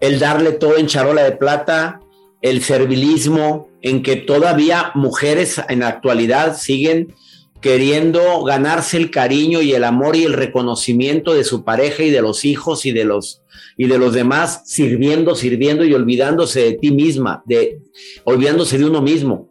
el 0.00 0.18
darle 0.18 0.52
todo 0.52 0.76
en 0.76 0.88
charola 0.88 1.22
de 1.22 1.32
plata, 1.32 2.00
el 2.40 2.62
servilismo, 2.62 3.68
en 3.80 4.02
que 4.02 4.16
todavía 4.16 4.90
mujeres 4.96 5.60
en 5.68 5.80
la 5.80 5.88
actualidad 5.88 6.56
siguen 6.56 7.14
queriendo 7.62 8.42
ganarse 8.44 8.98
el 8.98 9.10
cariño 9.10 9.62
y 9.62 9.72
el 9.72 9.84
amor 9.84 10.16
y 10.16 10.24
el 10.24 10.34
reconocimiento 10.34 11.32
de 11.32 11.44
su 11.44 11.64
pareja 11.64 12.02
y 12.02 12.10
de 12.10 12.20
los 12.20 12.44
hijos 12.44 12.84
y 12.84 12.92
de 12.92 13.04
los 13.04 13.42
y 13.76 13.86
de 13.86 13.98
los 13.98 14.12
demás 14.12 14.62
sirviendo, 14.66 15.34
sirviendo 15.34 15.84
y 15.84 15.94
olvidándose 15.94 16.60
de 16.60 16.72
ti 16.74 16.90
misma, 16.90 17.42
de 17.46 17.80
olvidándose 18.24 18.76
de 18.78 18.84
uno 18.84 19.00
mismo. 19.00 19.50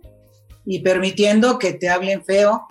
Y 0.65 0.79
permitiendo 0.79 1.57
que 1.57 1.73
te 1.73 1.89
hablen 1.89 2.23
feo, 2.23 2.67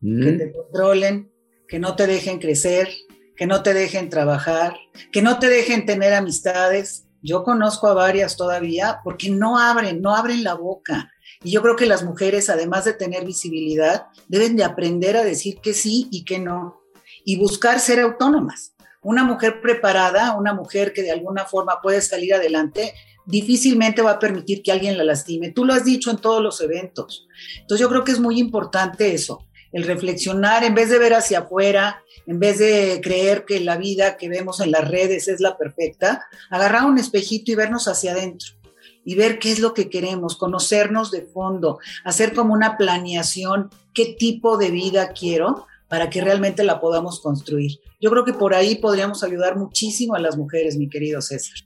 que 0.00 0.32
te 0.32 0.52
controlen, 0.52 1.32
que 1.66 1.78
no 1.78 1.96
te 1.96 2.06
dejen 2.06 2.38
crecer, 2.38 2.88
que 3.36 3.46
no 3.46 3.62
te 3.62 3.74
dejen 3.74 4.10
trabajar, 4.10 4.76
que 5.10 5.22
no 5.22 5.38
te 5.38 5.48
dejen 5.48 5.86
tener 5.86 6.12
amistades. 6.12 7.06
Yo 7.22 7.42
conozco 7.44 7.88
a 7.88 7.94
varias 7.94 8.36
todavía 8.36 9.00
porque 9.02 9.30
no 9.30 9.58
abren, 9.58 10.00
no 10.00 10.14
abren 10.14 10.44
la 10.44 10.54
boca. 10.54 11.10
Y 11.44 11.50
yo 11.50 11.62
creo 11.62 11.76
que 11.76 11.86
las 11.86 12.04
mujeres, 12.04 12.48
además 12.50 12.84
de 12.84 12.92
tener 12.92 13.24
visibilidad, 13.24 14.06
deben 14.28 14.56
de 14.56 14.64
aprender 14.64 15.16
a 15.16 15.24
decir 15.24 15.58
que 15.60 15.74
sí 15.74 16.08
y 16.10 16.24
que 16.24 16.38
no. 16.38 16.80
Y 17.24 17.36
buscar 17.36 17.80
ser 17.80 18.00
autónomas. 18.00 18.74
Una 19.02 19.24
mujer 19.24 19.60
preparada, 19.60 20.36
una 20.36 20.54
mujer 20.54 20.92
que 20.92 21.02
de 21.02 21.10
alguna 21.10 21.44
forma 21.44 21.80
puede 21.82 22.00
salir 22.00 22.34
adelante, 22.34 22.94
difícilmente 23.26 24.02
va 24.02 24.12
a 24.12 24.18
permitir 24.18 24.62
que 24.62 24.70
alguien 24.70 24.96
la 24.96 25.04
lastime. 25.04 25.50
Tú 25.50 25.64
lo 25.64 25.74
has 25.74 25.84
dicho 25.84 26.10
en 26.10 26.18
todos 26.18 26.40
los 26.40 26.60
eventos. 26.60 27.26
Entonces 27.60 27.80
yo 27.80 27.88
creo 27.88 28.04
que 28.04 28.12
es 28.12 28.20
muy 28.20 28.38
importante 28.38 29.12
eso, 29.12 29.44
el 29.72 29.84
reflexionar 29.84 30.62
en 30.64 30.74
vez 30.74 30.90
de 30.90 30.98
ver 30.98 31.14
hacia 31.14 31.40
afuera, 31.40 32.04
en 32.26 32.38
vez 32.38 32.58
de 32.58 33.00
creer 33.02 33.44
que 33.44 33.58
la 33.60 33.76
vida 33.76 34.16
que 34.16 34.28
vemos 34.28 34.60
en 34.60 34.70
las 34.70 34.88
redes 34.88 35.26
es 35.26 35.40
la 35.40 35.56
perfecta, 35.56 36.24
agarrar 36.50 36.84
un 36.84 36.98
espejito 36.98 37.50
y 37.50 37.56
vernos 37.56 37.88
hacia 37.88 38.12
adentro 38.12 38.61
y 39.04 39.14
ver 39.14 39.38
qué 39.38 39.52
es 39.52 39.58
lo 39.58 39.74
que 39.74 39.88
queremos, 39.88 40.36
conocernos 40.36 41.10
de 41.10 41.22
fondo, 41.22 41.78
hacer 42.04 42.34
como 42.34 42.54
una 42.54 42.76
planeación, 42.76 43.70
qué 43.94 44.16
tipo 44.18 44.56
de 44.56 44.70
vida 44.70 45.12
quiero 45.12 45.66
para 45.88 46.08
que 46.08 46.22
realmente 46.22 46.64
la 46.64 46.80
podamos 46.80 47.20
construir. 47.20 47.78
Yo 48.00 48.10
creo 48.10 48.24
que 48.24 48.32
por 48.32 48.54
ahí 48.54 48.76
podríamos 48.76 49.22
ayudar 49.22 49.58
muchísimo 49.58 50.14
a 50.14 50.20
las 50.20 50.38
mujeres, 50.38 50.76
mi 50.76 50.88
querido 50.88 51.20
César. 51.20 51.56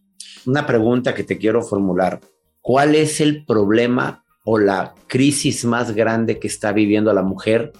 Una 0.46 0.66
pregunta 0.66 1.14
que 1.14 1.24
te 1.24 1.38
quiero 1.38 1.62
formular. 1.62 2.20
¿Cuál 2.60 2.96
es 2.96 3.20
el 3.20 3.44
problema 3.44 4.24
o 4.44 4.58
la 4.58 4.94
crisis 5.06 5.64
más 5.64 5.94
grande 5.94 6.40
que 6.40 6.48
está 6.48 6.72
viviendo 6.72 7.12
la 7.12 7.22
mujer 7.22 7.72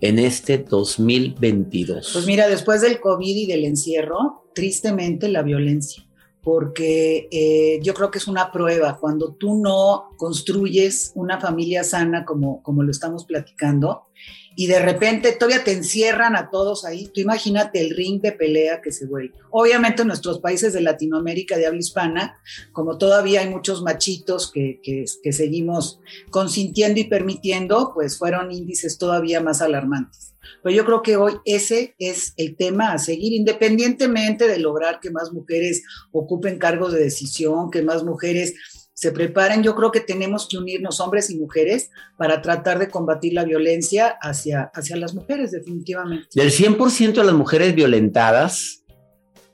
en 0.00 0.18
este 0.18 0.58
2022? 0.58 2.10
Pues 2.12 2.26
mira, 2.26 2.48
después 2.48 2.80
del 2.80 2.98
COVID 3.00 3.36
y 3.36 3.46
del 3.46 3.64
encierro, 3.64 4.44
tristemente 4.54 5.28
la 5.28 5.42
violencia, 5.42 6.04
porque 6.42 7.28
eh, 7.30 7.78
yo 7.82 7.94
creo 7.94 8.10
que 8.10 8.18
es 8.18 8.26
una 8.26 8.50
prueba 8.50 8.98
cuando 8.98 9.34
tú 9.34 9.60
no 9.62 10.10
construyes 10.16 11.12
una 11.14 11.40
familia 11.40 11.84
sana 11.84 12.24
como, 12.24 12.62
como 12.62 12.82
lo 12.82 12.90
estamos 12.90 13.24
platicando 13.24 14.06
y 14.54 14.66
de 14.66 14.80
repente 14.80 15.32
todavía 15.32 15.64
te 15.64 15.72
encierran 15.72 16.36
a 16.36 16.50
todos 16.50 16.84
ahí. 16.84 17.08
Tú 17.14 17.20
imagínate 17.20 17.80
el 17.80 17.96
ring 17.96 18.20
de 18.20 18.32
pelea 18.32 18.82
que 18.82 18.92
se 18.92 19.06
vuelve. 19.06 19.34
Obviamente 19.50 20.02
en 20.02 20.08
nuestros 20.08 20.40
países 20.40 20.72
de 20.72 20.82
Latinoamérica 20.82 21.56
de 21.56 21.66
habla 21.66 21.78
hispana, 21.78 22.38
como 22.72 22.98
todavía 22.98 23.40
hay 23.40 23.48
muchos 23.48 23.82
machitos 23.82 24.50
que, 24.50 24.80
que, 24.82 25.04
que 25.22 25.32
seguimos 25.32 26.00
consintiendo 26.30 27.00
y 27.00 27.04
permitiendo, 27.04 27.92
pues 27.94 28.18
fueron 28.18 28.52
índices 28.52 28.98
todavía 28.98 29.40
más 29.40 29.62
alarmantes. 29.62 30.31
Pero 30.62 30.74
yo 30.74 30.84
creo 30.84 31.02
que 31.02 31.16
hoy 31.16 31.34
ese 31.44 31.94
es 31.98 32.34
el 32.36 32.56
tema 32.56 32.92
a 32.92 32.98
seguir, 32.98 33.32
independientemente 33.32 34.48
de 34.48 34.58
lograr 34.58 35.00
que 35.00 35.10
más 35.10 35.32
mujeres 35.32 35.82
ocupen 36.12 36.58
cargos 36.58 36.92
de 36.92 37.00
decisión, 37.00 37.70
que 37.70 37.82
más 37.82 38.04
mujeres 38.04 38.54
se 38.94 39.10
preparen. 39.10 39.62
Yo 39.62 39.74
creo 39.74 39.90
que 39.90 40.00
tenemos 40.00 40.48
que 40.48 40.58
unirnos 40.58 41.00
hombres 41.00 41.30
y 41.30 41.38
mujeres 41.38 41.90
para 42.16 42.40
tratar 42.40 42.78
de 42.78 42.88
combatir 42.88 43.32
la 43.32 43.44
violencia 43.44 44.16
hacia, 44.20 44.70
hacia 44.74 44.96
las 44.96 45.14
mujeres, 45.14 45.50
definitivamente. 45.50 46.28
Del 46.34 46.50
100% 46.50 47.12
de 47.14 47.24
las 47.24 47.34
mujeres 47.34 47.74
violentadas, 47.74 48.84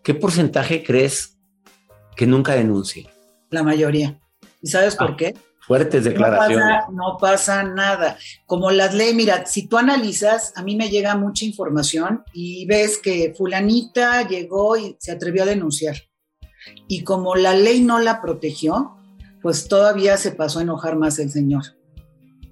¿qué 0.03 0.15
porcentaje 0.15 0.83
crees 0.83 1.39
que 2.17 2.27
nunca 2.27 2.55
denuncie? 2.55 3.09
La 3.51 3.63
mayoría. 3.63 4.21
¿Y 4.61 4.69
sabes 4.69 4.97
Ah, 4.99 5.07
por 5.07 5.17
qué? 5.17 5.35
Fuertes 5.69 6.03
No 6.03 6.11
declaraciones. 6.11 6.59
pasa, 6.59 6.93
no 6.93 7.17
pasa 7.21 7.63
nada. 7.63 8.17
Como 8.47 8.71
las 8.71 8.95
leyes, 8.95 9.15
mira, 9.15 9.45
si 9.47 9.69
tú 9.69 9.77
analizas, 9.77 10.53
a 10.57 10.63
mí 10.63 10.75
me 10.77 10.89
llega 10.89 11.15
mucha 11.15 11.45
información 11.45 12.25
y 12.33 12.67
ves 12.67 12.99
que 12.99 13.35
fulanita 13.37 14.27
llegó 14.27 14.77
y 14.79 14.97
se 14.99 15.13
atrevió 15.13 15.43
a 15.43 15.47
denunciar. 15.47 15.97
Y 16.89 17.05
como 17.05 17.37
la 17.37 17.55
ley 17.55 17.83
no 17.83 18.01
la 18.01 18.23
protegió, 18.23 18.97
pues 19.43 19.69
todavía 19.69 20.17
se 20.17 20.33
pasó 20.33 20.59
a 20.59 20.63
enojar 20.63 20.97
más 20.97 21.19
el 21.19 21.31
señor. 21.31 21.63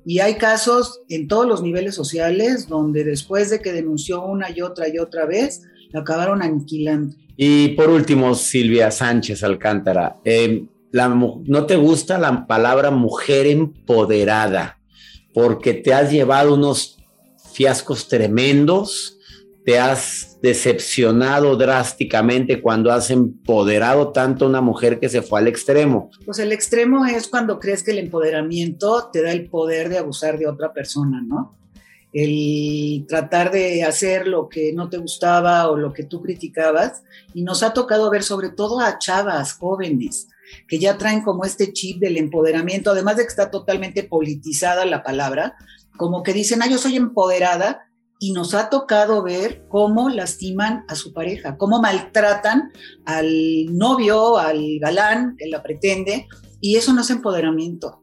Y 0.04 0.20
hay 0.20 0.36
casos 0.36 1.00
en 1.08 1.26
todos 1.26 1.46
los 1.46 1.62
niveles 1.62 1.94
sociales 1.94 2.68
donde 2.68 3.02
después 3.02 3.50
de 3.50 3.60
que 3.60 3.72
denunció 3.72 4.24
una 4.24 4.50
y 4.50 4.60
otra 4.60 4.88
y 4.88 4.98
otra 4.98 5.26
vez, 5.26 5.62
la 5.90 6.00
acabaron 6.00 6.42
aniquilando. 6.42 7.16
Y 7.36 7.68
por 7.68 7.90
último, 7.90 8.34
Silvia 8.34 8.90
Sánchez 8.90 9.42
Alcántara, 9.42 10.16
eh, 10.24 10.66
¿no 10.92 11.66
te 11.66 11.76
gusta 11.76 12.18
la 12.18 12.46
palabra 12.46 12.90
mujer 12.90 13.46
empoderada? 13.46 14.78
Porque 15.34 15.74
te 15.74 15.92
has 15.92 16.10
llevado 16.10 16.54
unos 16.54 16.98
fiascos 17.52 18.08
tremendos, 18.08 19.18
te 19.64 19.78
has 19.78 20.38
decepcionado 20.40 21.56
drásticamente 21.56 22.62
cuando 22.62 22.92
has 22.92 23.10
empoderado 23.10 24.12
tanto 24.12 24.44
a 24.44 24.48
una 24.48 24.60
mujer 24.60 25.00
que 25.00 25.08
se 25.08 25.22
fue 25.22 25.40
al 25.40 25.48
extremo. 25.48 26.10
Pues 26.24 26.38
el 26.38 26.52
extremo 26.52 27.04
es 27.04 27.26
cuando 27.26 27.58
crees 27.58 27.82
que 27.82 27.90
el 27.90 27.98
empoderamiento 27.98 29.10
te 29.12 29.22
da 29.22 29.32
el 29.32 29.48
poder 29.48 29.88
de 29.88 29.98
abusar 29.98 30.38
de 30.38 30.46
otra 30.46 30.72
persona, 30.72 31.20
¿no? 31.20 31.58
El 32.12 33.04
tratar 33.08 33.50
de 33.50 33.82
hacer 33.82 34.28
lo 34.28 34.48
que 34.48 34.72
no 34.72 34.88
te 34.88 34.98
gustaba 34.98 35.68
o 35.68 35.76
lo 35.76 35.92
que 35.92 36.04
tú 36.04 36.22
criticabas. 36.22 37.02
Y 37.34 37.42
nos 37.42 37.62
ha 37.62 37.74
tocado 37.74 38.08
ver 38.08 38.22
sobre 38.22 38.50
todo 38.50 38.80
a 38.80 38.98
chavas 38.98 39.54
jóvenes 39.54 40.28
que 40.68 40.78
ya 40.78 40.98
traen 40.98 41.22
como 41.22 41.44
este 41.44 41.72
chip 41.72 42.00
del 42.00 42.16
empoderamiento, 42.16 42.90
además 42.90 43.16
de 43.16 43.22
que 43.22 43.28
está 43.28 43.50
totalmente 43.50 44.02
politizada 44.04 44.84
la 44.84 45.02
palabra, 45.02 45.56
como 45.96 46.22
que 46.22 46.32
dicen, 46.32 46.62
ah, 46.62 46.68
yo 46.68 46.78
soy 46.78 46.96
empoderada, 46.96 47.86
y 48.18 48.32
nos 48.32 48.54
ha 48.54 48.70
tocado 48.70 49.22
ver 49.22 49.66
cómo 49.68 50.08
lastiman 50.08 50.84
a 50.88 50.94
su 50.94 51.12
pareja, 51.12 51.56
cómo 51.58 51.80
maltratan 51.80 52.72
al 53.04 53.76
novio, 53.76 54.38
al 54.38 54.78
galán 54.80 55.36
que 55.36 55.46
la 55.46 55.62
pretende, 55.62 56.26
y 56.60 56.76
eso 56.76 56.92
no 56.92 57.02
es 57.02 57.10
empoderamiento. 57.10 58.02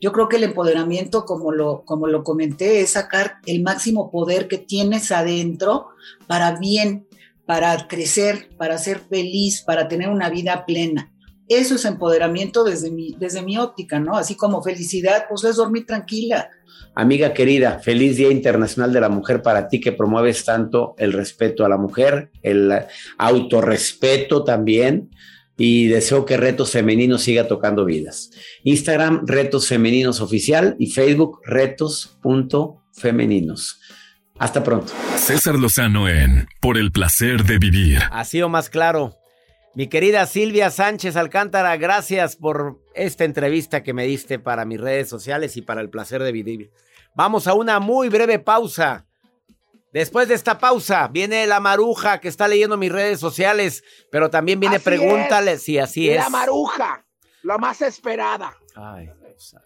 Yo 0.00 0.10
creo 0.10 0.28
que 0.28 0.36
el 0.36 0.44
empoderamiento, 0.44 1.24
como 1.24 1.52
lo, 1.52 1.84
como 1.84 2.08
lo 2.08 2.24
comenté, 2.24 2.80
es 2.80 2.90
sacar 2.90 3.36
el 3.46 3.62
máximo 3.62 4.10
poder 4.10 4.48
que 4.48 4.58
tienes 4.58 5.12
adentro 5.12 5.90
para 6.26 6.58
bien, 6.58 7.06
para 7.46 7.86
crecer, 7.86 8.48
para 8.58 8.78
ser 8.78 8.98
feliz, 8.98 9.62
para 9.62 9.86
tener 9.86 10.08
una 10.08 10.28
vida 10.28 10.66
plena. 10.66 11.12
Eso 11.48 11.74
es 11.74 11.84
empoderamiento 11.84 12.64
desde 12.64 12.90
mi, 12.90 13.14
desde 13.18 13.42
mi 13.42 13.58
óptica, 13.58 14.00
¿no? 14.00 14.16
Así 14.16 14.36
como 14.36 14.62
felicidad, 14.62 15.26
pues 15.28 15.44
es 15.44 15.56
dormir 15.56 15.86
tranquila. 15.86 16.48
Amiga 16.94 17.32
querida, 17.32 17.78
feliz 17.78 18.16
Día 18.16 18.30
Internacional 18.30 18.92
de 18.92 19.00
la 19.00 19.08
Mujer 19.08 19.42
para 19.42 19.68
ti 19.68 19.80
que 19.80 19.92
promueves 19.92 20.44
tanto 20.44 20.94
el 20.98 21.12
respeto 21.12 21.64
a 21.64 21.68
la 21.68 21.78
mujer, 21.78 22.30
el 22.42 22.72
autorrespeto 23.18 24.44
también 24.44 25.10
y 25.56 25.88
deseo 25.88 26.24
que 26.24 26.36
Retos 26.36 26.70
Femeninos 26.72 27.22
siga 27.22 27.48
tocando 27.48 27.84
vidas. 27.84 28.30
Instagram, 28.64 29.26
Retos 29.26 29.68
Femeninos 29.68 30.20
Oficial 30.20 30.74
y 30.78 30.90
Facebook, 30.90 31.40
retos.femeninos. 31.44 33.80
Hasta 34.38 34.64
pronto. 34.64 34.90
César 35.16 35.56
Lozano 35.56 36.08
en 36.08 36.48
Por 36.60 36.78
el 36.78 36.90
placer 36.90 37.44
de 37.44 37.58
vivir. 37.58 37.98
Ha 38.10 38.24
sido 38.24 38.48
más 38.48 38.70
claro. 38.70 39.14
Mi 39.74 39.86
querida 39.88 40.26
Silvia 40.26 40.70
Sánchez 40.70 41.16
Alcántara, 41.16 41.76
gracias 41.78 42.36
por 42.36 42.82
esta 42.94 43.24
entrevista 43.24 43.82
que 43.82 43.94
me 43.94 44.04
diste 44.04 44.38
para 44.38 44.66
mis 44.66 44.78
redes 44.78 45.08
sociales 45.08 45.56
y 45.56 45.62
para 45.62 45.80
el 45.80 45.88
placer 45.88 46.22
de 46.22 46.30
vivir. 46.30 46.70
Vamos 47.14 47.46
a 47.46 47.54
una 47.54 47.80
muy 47.80 48.10
breve 48.10 48.38
pausa. 48.38 49.06
Después 49.90 50.28
de 50.28 50.34
esta 50.34 50.58
pausa, 50.58 51.08
viene 51.08 51.46
la 51.46 51.58
maruja 51.58 52.20
que 52.20 52.28
está 52.28 52.48
leyendo 52.48 52.76
mis 52.76 52.92
redes 52.92 53.18
sociales, 53.18 53.82
pero 54.10 54.28
también 54.28 54.60
viene 54.60 54.76
Así 54.76 54.84
pregúntale 54.84 55.52
es. 55.52 55.62
si 55.62 55.78
así 55.78 56.10
es. 56.10 56.18
La 56.18 56.28
maruja, 56.28 57.06
la 57.42 57.56
más 57.56 57.80
esperada. 57.80 58.54
Ay, 58.74 59.08
Dios. 59.20 59.56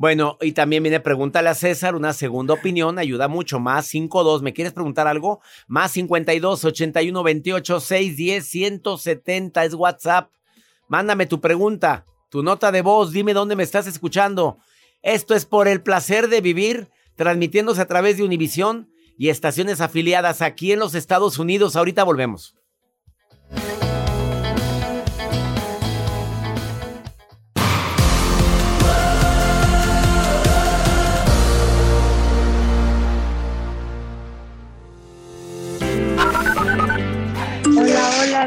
Bueno, 0.00 0.38
y 0.40 0.52
también 0.52 0.82
viene 0.82 0.98
pregúntale 0.98 1.50
a 1.50 1.54
César 1.54 1.94
una 1.94 2.14
segunda 2.14 2.54
opinión, 2.54 2.98
ayuda 2.98 3.28
mucho. 3.28 3.60
Más 3.60 3.84
52, 3.88 4.40
¿me 4.40 4.54
quieres 4.54 4.72
preguntar 4.72 5.06
algo? 5.06 5.42
Más 5.68 5.90
52 5.90 6.64
81 6.64 7.22
28 7.22 7.80
610 7.80 8.48
170 8.48 9.62
es 9.66 9.74
WhatsApp. 9.74 10.32
Mándame 10.88 11.26
tu 11.26 11.42
pregunta, 11.42 12.06
tu 12.30 12.42
nota 12.42 12.72
de 12.72 12.80
voz, 12.80 13.12
dime 13.12 13.34
dónde 13.34 13.56
me 13.56 13.62
estás 13.62 13.86
escuchando. 13.86 14.56
Esto 15.02 15.34
es 15.34 15.44
por 15.44 15.68
el 15.68 15.82
placer 15.82 16.28
de 16.30 16.40
vivir, 16.40 16.88
transmitiéndose 17.14 17.82
a 17.82 17.86
través 17.86 18.16
de 18.16 18.22
Univisión 18.22 18.88
y 19.18 19.28
estaciones 19.28 19.82
afiliadas 19.82 20.40
aquí 20.40 20.72
en 20.72 20.78
los 20.78 20.94
Estados 20.94 21.38
Unidos. 21.38 21.76
Ahorita 21.76 22.04
volvemos. 22.04 22.54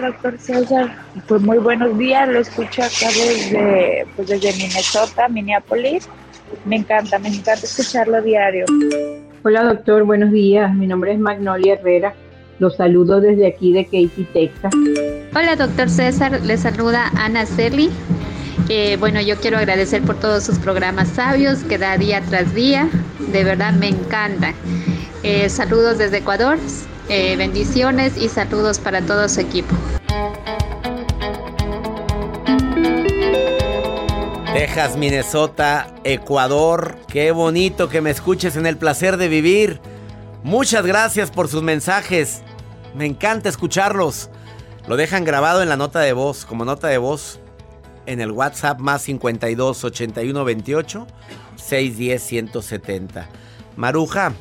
Doctor 0.04 0.38
César. 0.38 0.96
Pues 1.28 1.42
muy 1.42 1.58
buenos 1.58 1.98
días, 1.98 2.28
lo 2.28 2.40
escucho 2.40 2.84
acá 2.84 3.08
desde, 3.08 4.06
pues 4.16 4.28
desde 4.28 4.54
Minnesota, 4.54 5.28
Minneapolis. 5.30 6.08
Me 6.66 6.78
encanta, 6.78 7.18
me 7.20 7.30
encanta 7.30 7.66
escucharlo 7.66 8.22
diario. 8.22 8.66
Hola 9.44 9.64
doctor, 9.64 10.04
buenos 10.04 10.32
días. 10.32 10.74
Mi 10.76 10.88
nombre 10.88 11.14
es 11.14 11.20
Magnolia 11.20 11.74
Herrera. 11.74 12.14
Los 12.60 12.78
saludo 12.78 13.20
desde 13.20 13.48
aquí 13.48 13.74
de 13.74 13.86
Katy, 13.86 14.28
Texas. 14.32 14.74
Hola, 15.36 15.56
doctor 15.56 15.90
César. 15.90 16.40
Le 16.42 16.58
saluda 16.58 17.12
Ana 17.16 17.46
Cerli. 17.46 17.90
Eh, 18.70 18.96
bueno, 18.98 19.20
yo 19.20 19.36
quiero 19.38 19.58
agradecer 19.58 20.02
por 20.04 20.20
todos 20.20 20.44
sus 20.44 20.60
programas 20.60 21.10
sabios 21.10 21.64
que 21.64 21.78
da 21.78 21.98
día 21.98 22.22
tras 22.30 22.54
día. 22.54 22.88
De 23.32 23.44
verdad 23.44 23.74
me 23.74 23.90
encanta. 23.90 24.54
Eh, 25.24 25.50
saludos 25.50 25.98
desde 25.98 26.18
Ecuador. 26.18 26.58
Eh, 27.10 27.36
bendiciones 27.36 28.18
y 28.18 28.30
saludos 28.30 28.80
para 28.80 29.02
todo 29.02 29.28
su 29.30 29.42
equipo. 29.42 29.76
Texas, 34.54 34.98
Minnesota, 34.98 35.94
Ecuador. 36.04 36.98
Qué 37.08 37.32
bonito 37.32 37.90
que 37.90 38.02
me 38.02 38.12
escuches 38.12 38.56
en 38.56 38.66
el 38.66 38.78
placer 38.78 39.18
de 39.18 39.28
vivir. 39.28 39.82
Muchas 40.44 40.86
gracias 40.86 41.32
por 41.32 41.48
sus 41.48 41.64
mensajes. 41.64 42.42
Me 42.96 43.06
encanta 43.06 43.50
escucharlos. 43.50 44.30
Lo 44.88 44.96
dejan 44.98 45.24
grabado 45.24 45.62
en 45.64 45.70
la 45.70 45.78
nota 45.78 46.00
de 46.02 46.14
voz, 46.14 46.46
como 46.46 46.66
nota 46.66 46.88
de 46.88 46.98
voz, 46.98 47.40
en 48.06 48.22
el 48.22 48.32
WhatsApp 48.32 48.80
más 48.80 49.02
52 49.04 49.84
81 49.84 50.46
28 50.46 51.08
610 51.56 52.22
170. 52.22 53.30
Maruja, 53.76 54.34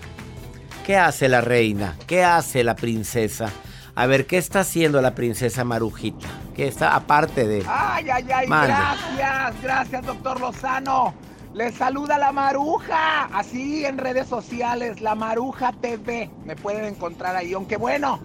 ¿qué 0.84 0.96
hace 0.96 1.28
la 1.28 1.40
reina? 1.40 1.96
¿Qué 2.06 2.24
hace 2.24 2.64
la 2.64 2.74
princesa? 2.74 3.50
A 3.94 4.06
ver, 4.06 4.26
¿qué 4.26 4.38
está 4.38 4.60
haciendo 4.60 5.00
la 5.00 5.14
princesa 5.14 5.64
Marujita? 5.64 6.26
¿Qué 6.54 6.66
está 6.66 6.94
aparte 6.94 7.46
de... 7.46 7.64
Ay, 7.68 8.08
ay, 8.10 8.26
ay, 8.34 8.46
Mande. 8.46 8.68
gracias, 8.68 9.62
gracias, 9.62 10.06
doctor 10.06 10.40
Lozano. 10.40 11.14
Les 11.54 11.74
saluda 11.74 12.16
la 12.16 12.32
Maruja, 12.32 13.24
así 13.24 13.84
en 13.84 13.98
redes 13.98 14.26
sociales, 14.26 15.02
la 15.02 15.14
Maruja 15.14 15.72
TV. 15.72 16.30
Me 16.46 16.56
pueden 16.56 16.86
encontrar 16.86 17.36
ahí, 17.36 17.52
aunque 17.52 17.76
bueno, 17.76 18.20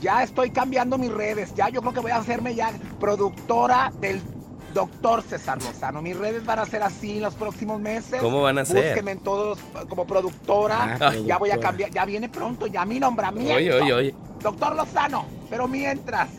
ya 0.00 0.22
estoy 0.22 0.50
cambiando 0.50 0.96
mis 0.96 1.12
redes. 1.12 1.54
Ya 1.54 1.68
yo 1.68 1.82
creo 1.82 1.92
que 1.92 2.00
voy 2.00 2.12
a 2.12 2.16
hacerme 2.16 2.54
ya 2.54 2.72
productora 2.98 3.92
del 4.00 4.22
doctor 4.74 5.22
César 5.22 5.62
Lozano. 5.62 6.02
Mis 6.02 6.16
redes 6.16 6.44
van 6.44 6.58
a 6.58 6.66
ser 6.66 6.82
así 6.82 7.16
en 7.16 7.22
los 7.22 7.34
próximos 7.34 7.80
meses. 7.80 8.20
¿Cómo 8.20 8.42
van 8.42 8.58
a 8.58 8.64
ser? 8.64 8.86
Búsquenme 8.86 9.12
en 9.12 9.20
todos 9.20 9.58
como 9.88 10.06
productora. 10.06 10.98
Ah, 11.00 11.14
ya 11.14 11.38
voy 11.38 11.50
a 11.50 11.58
cambiar, 11.58 11.90
ya 11.90 12.04
viene 12.04 12.28
pronto, 12.28 12.66
ya 12.66 12.84
mi 12.84 13.00
nombramiento. 13.00 13.54
Oye, 13.54 13.72
oye, 13.72 13.92
oye. 13.92 14.14
Doctor 14.40 14.74
Lozano, 14.74 15.26
pero 15.48 15.68
mientras, 15.68 16.30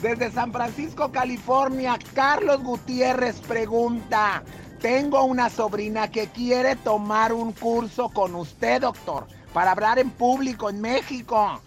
desde 0.00 0.30
San 0.32 0.52
Francisco, 0.52 1.12
California, 1.12 1.98
Carlos 2.14 2.62
Gutiérrez 2.62 3.40
pregunta, 3.40 4.42
tengo 4.80 5.22
una 5.24 5.48
sobrina 5.48 6.10
que 6.10 6.26
quiere 6.28 6.74
tomar 6.76 7.32
un 7.32 7.52
curso 7.52 8.08
con 8.08 8.34
usted, 8.34 8.80
doctor, 8.80 9.26
para 9.52 9.70
hablar 9.70 10.00
en 10.00 10.10
público 10.10 10.68
en 10.68 10.80
México. 10.80 11.60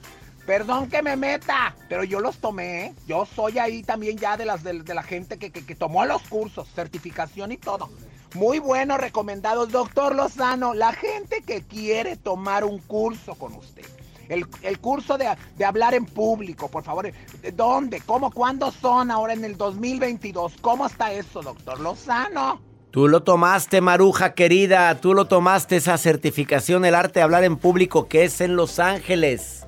Perdón 0.45 0.89
que 0.89 1.01
me 1.01 1.15
meta, 1.15 1.75
pero 1.89 2.03
yo 2.03 2.19
los 2.19 2.38
tomé, 2.38 2.86
¿eh? 2.86 2.93
Yo 3.08 3.25
soy 3.25 3.58
ahí 3.58 3.81
también 3.81 4.17
ya 4.17 4.38
de, 4.38 4.45
las, 4.45 4.63
de, 4.63 4.73
la 4.93 5.01
gente 5.03 5.38
que, 5.39 5.51
que- 5.51 5.75
tomó 5.75 6.05
los 6.05 6.21
cursos, 6.23 6.67
certificación 6.75 7.51
y 7.51 7.58
todo. 7.58 7.89
Muy 8.36 8.60
bueno, 8.60 8.97
recomendados. 8.97 9.71
Doctor 9.71 10.13
Lozano, 10.13 10.73
la 10.73 10.93
gente 10.93 11.41
que 11.41 11.62
quiere 11.63 12.15
tomar 12.15 12.63
un 12.63 12.77
curso 12.79 13.34
con 13.36 13.53
usted. 13.55 13.86
El, 14.29 14.45
el 14.62 14.79
curso 14.79 15.17
de, 15.17 15.29
de 15.58 15.65
hablar 15.65 15.93
en 15.93 16.05
público, 16.05 16.67
por 16.69 16.84
favor. 16.84 17.12
¿De 17.41 17.51
¿Dónde? 17.51 18.01
¿Cómo? 18.01 18.31
¿Cuándo 18.31 18.71
son 18.71 19.10
ahora 19.12 19.34
en 19.34 19.45
el 19.45 19.58
2022? 19.58 20.53
¿Cómo 20.62 20.86
está 20.86 21.12
eso, 21.12 21.41
doctor 21.41 21.79
Lozano? 21.79 22.62
Tú 22.91 23.08
lo 23.08 23.23
tomaste, 23.23 23.81
Maruja 23.81 24.34
querida, 24.34 24.99
tú 25.01 25.13
lo 25.13 25.25
tomaste 25.25 25.75
esa 25.77 25.97
certificación, 25.97 26.86
el 26.86 26.95
arte 26.95 27.19
de 27.19 27.23
hablar 27.23 27.43
en 27.43 27.58
público 27.58 28.08
que 28.08 28.23
es 28.23 28.39
en 28.41 28.55
Los 28.55 28.79
Ángeles. 28.79 29.64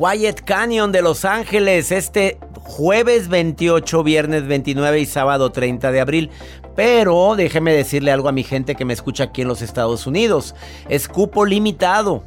Quiet 0.00 0.40
Canyon 0.46 0.92
de 0.92 1.02
Los 1.02 1.26
Ángeles, 1.26 1.92
este 1.92 2.38
jueves 2.62 3.28
28, 3.28 4.02
viernes 4.02 4.46
29 4.46 4.98
y 4.98 5.04
sábado 5.04 5.52
30 5.52 5.92
de 5.92 6.00
abril. 6.00 6.30
Pero 6.74 7.34
déjeme 7.36 7.74
decirle 7.74 8.10
algo 8.10 8.30
a 8.30 8.32
mi 8.32 8.42
gente 8.42 8.76
que 8.76 8.86
me 8.86 8.94
escucha 8.94 9.24
aquí 9.24 9.42
en 9.42 9.48
los 9.48 9.60
Estados 9.60 10.06
Unidos. 10.06 10.54
Es 10.88 11.06
cupo 11.06 11.44
limitado, 11.44 12.22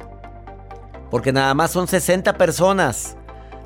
porque 1.10 1.32
nada 1.32 1.52
más 1.54 1.72
son 1.72 1.88
60 1.88 2.38
personas. 2.38 3.16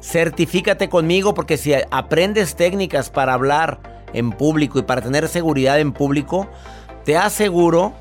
Certifícate 0.01 0.88
conmigo 0.88 1.35
porque 1.35 1.59
si 1.59 1.75
aprendes 1.90 2.57
técnicas 2.57 3.11
para 3.11 3.35
hablar 3.35 4.07
en 4.14 4.33
público 4.33 4.79
y 4.79 4.83
para 4.85 5.03
tener 5.03 5.29
seguridad 5.29 5.81
en 5.81 5.92
público, 5.92 6.49
te 7.05 7.18
aseguro 7.18 7.92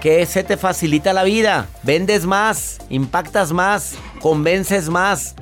que 0.00 0.24
se 0.26 0.42
te 0.42 0.56
facilita 0.56 1.12
la 1.12 1.24
vida. 1.24 1.68
Vendes 1.82 2.26
más, 2.26 2.78
impactas 2.88 3.52
más, 3.52 3.94
convences 4.20 4.88
más. 4.88 5.34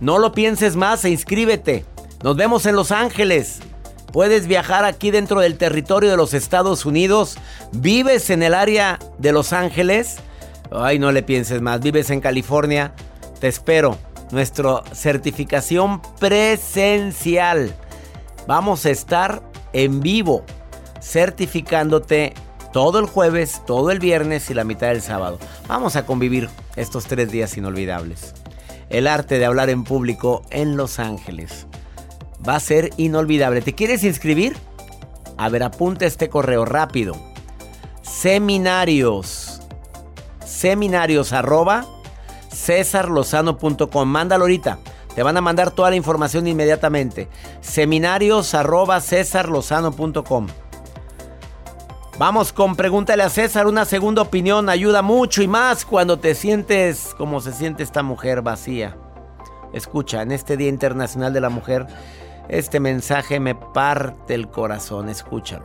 No 0.00 0.18
lo 0.18 0.32
pienses 0.32 0.76
más 0.76 1.04
e 1.04 1.10
inscríbete. 1.10 1.84
Nos 2.22 2.36
vemos 2.36 2.66
en 2.66 2.76
Los 2.76 2.90
Ángeles. 2.90 3.60
Puedes 4.12 4.46
viajar 4.46 4.84
aquí 4.84 5.10
dentro 5.10 5.40
del 5.40 5.56
territorio 5.56 6.10
de 6.10 6.16
los 6.16 6.34
Estados 6.34 6.84
Unidos. 6.84 7.38
¿Vives 7.72 8.28
en 8.30 8.42
el 8.42 8.52
área 8.54 8.98
de 9.18 9.32
Los 9.32 9.52
Ángeles? 9.52 10.16
Ay, 10.70 10.98
no 10.98 11.12
le 11.12 11.22
pienses 11.22 11.62
más. 11.62 11.80
¿Vives 11.80 12.10
en 12.10 12.20
California? 12.20 12.92
Te 13.40 13.48
espero. 13.48 13.96
Nuestra 14.30 14.82
certificación 14.92 16.02
presencial. 16.18 17.74
Vamos 18.46 18.84
a 18.86 18.90
estar 18.90 19.42
en 19.72 20.00
vivo 20.00 20.44
certificándote 21.00 22.34
todo 22.72 22.98
el 22.98 23.06
jueves, 23.06 23.62
todo 23.66 23.90
el 23.90 23.98
viernes 23.98 24.50
y 24.50 24.54
la 24.54 24.64
mitad 24.64 24.88
del 24.88 25.02
sábado. 25.02 25.38
Vamos 25.68 25.94
a 25.96 26.06
convivir 26.06 26.48
estos 26.76 27.04
tres 27.04 27.30
días 27.30 27.56
inolvidables. 27.56 28.34
El 28.88 29.06
arte 29.06 29.38
de 29.38 29.44
hablar 29.46 29.70
en 29.70 29.84
público 29.84 30.42
en 30.50 30.76
Los 30.76 30.98
Ángeles. 30.98 31.66
Va 32.46 32.56
a 32.56 32.60
ser 32.60 32.90
inolvidable. 32.96 33.62
¿Te 33.62 33.74
quieres 33.74 34.04
inscribir? 34.04 34.56
A 35.36 35.48
ver, 35.48 35.62
apunta 35.62 36.06
este 36.06 36.28
correo 36.28 36.64
rápido. 36.64 37.14
Seminarios. 38.02 39.60
Seminarios 40.44 41.32
arroba 41.32 41.86
cesarlozano.com. 42.52 44.08
Mándalo 44.08 44.44
ahorita. 44.44 44.78
Te 45.14 45.22
van 45.22 45.36
a 45.36 45.40
mandar 45.40 45.70
toda 45.70 45.90
la 45.90 45.96
información 45.96 46.46
inmediatamente. 46.46 47.28
Seminarios 47.60 48.54
arroba 48.54 49.00
cesarlozano.com. 49.00 50.48
Vamos 52.18 52.52
con 52.52 52.76
pregúntale 52.76 53.22
a 53.22 53.30
César, 53.30 53.66
una 53.66 53.86
segunda 53.86 54.20
opinión 54.20 54.68
ayuda 54.68 55.00
mucho 55.00 55.42
y 55.42 55.48
más 55.48 55.86
cuando 55.86 56.18
te 56.18 56.34
sientes 56.34 57.14
como 57.16 57.40
se 57.40 57.52
siente 57.52 57.82
esta 57.82 58.02
mujer 58.02 58.42
vacía. 58.42 58.96
Escucha, 59.72 60.20
en 60.20 60.30
este 60.30 60.58
Día 60.58 60.68
Internacional 60.68 61.32
de 61.32 61.40
la 61.40 61.48
Mujer, 61.48 61.86
este 62.50 62.80
mensaje 62.80 63.40
me 63.40 63.54
parte 63.54 64.34
el 64.34 64.48
corazón, 64.48 65.08
escúchalo. 65.08 65.64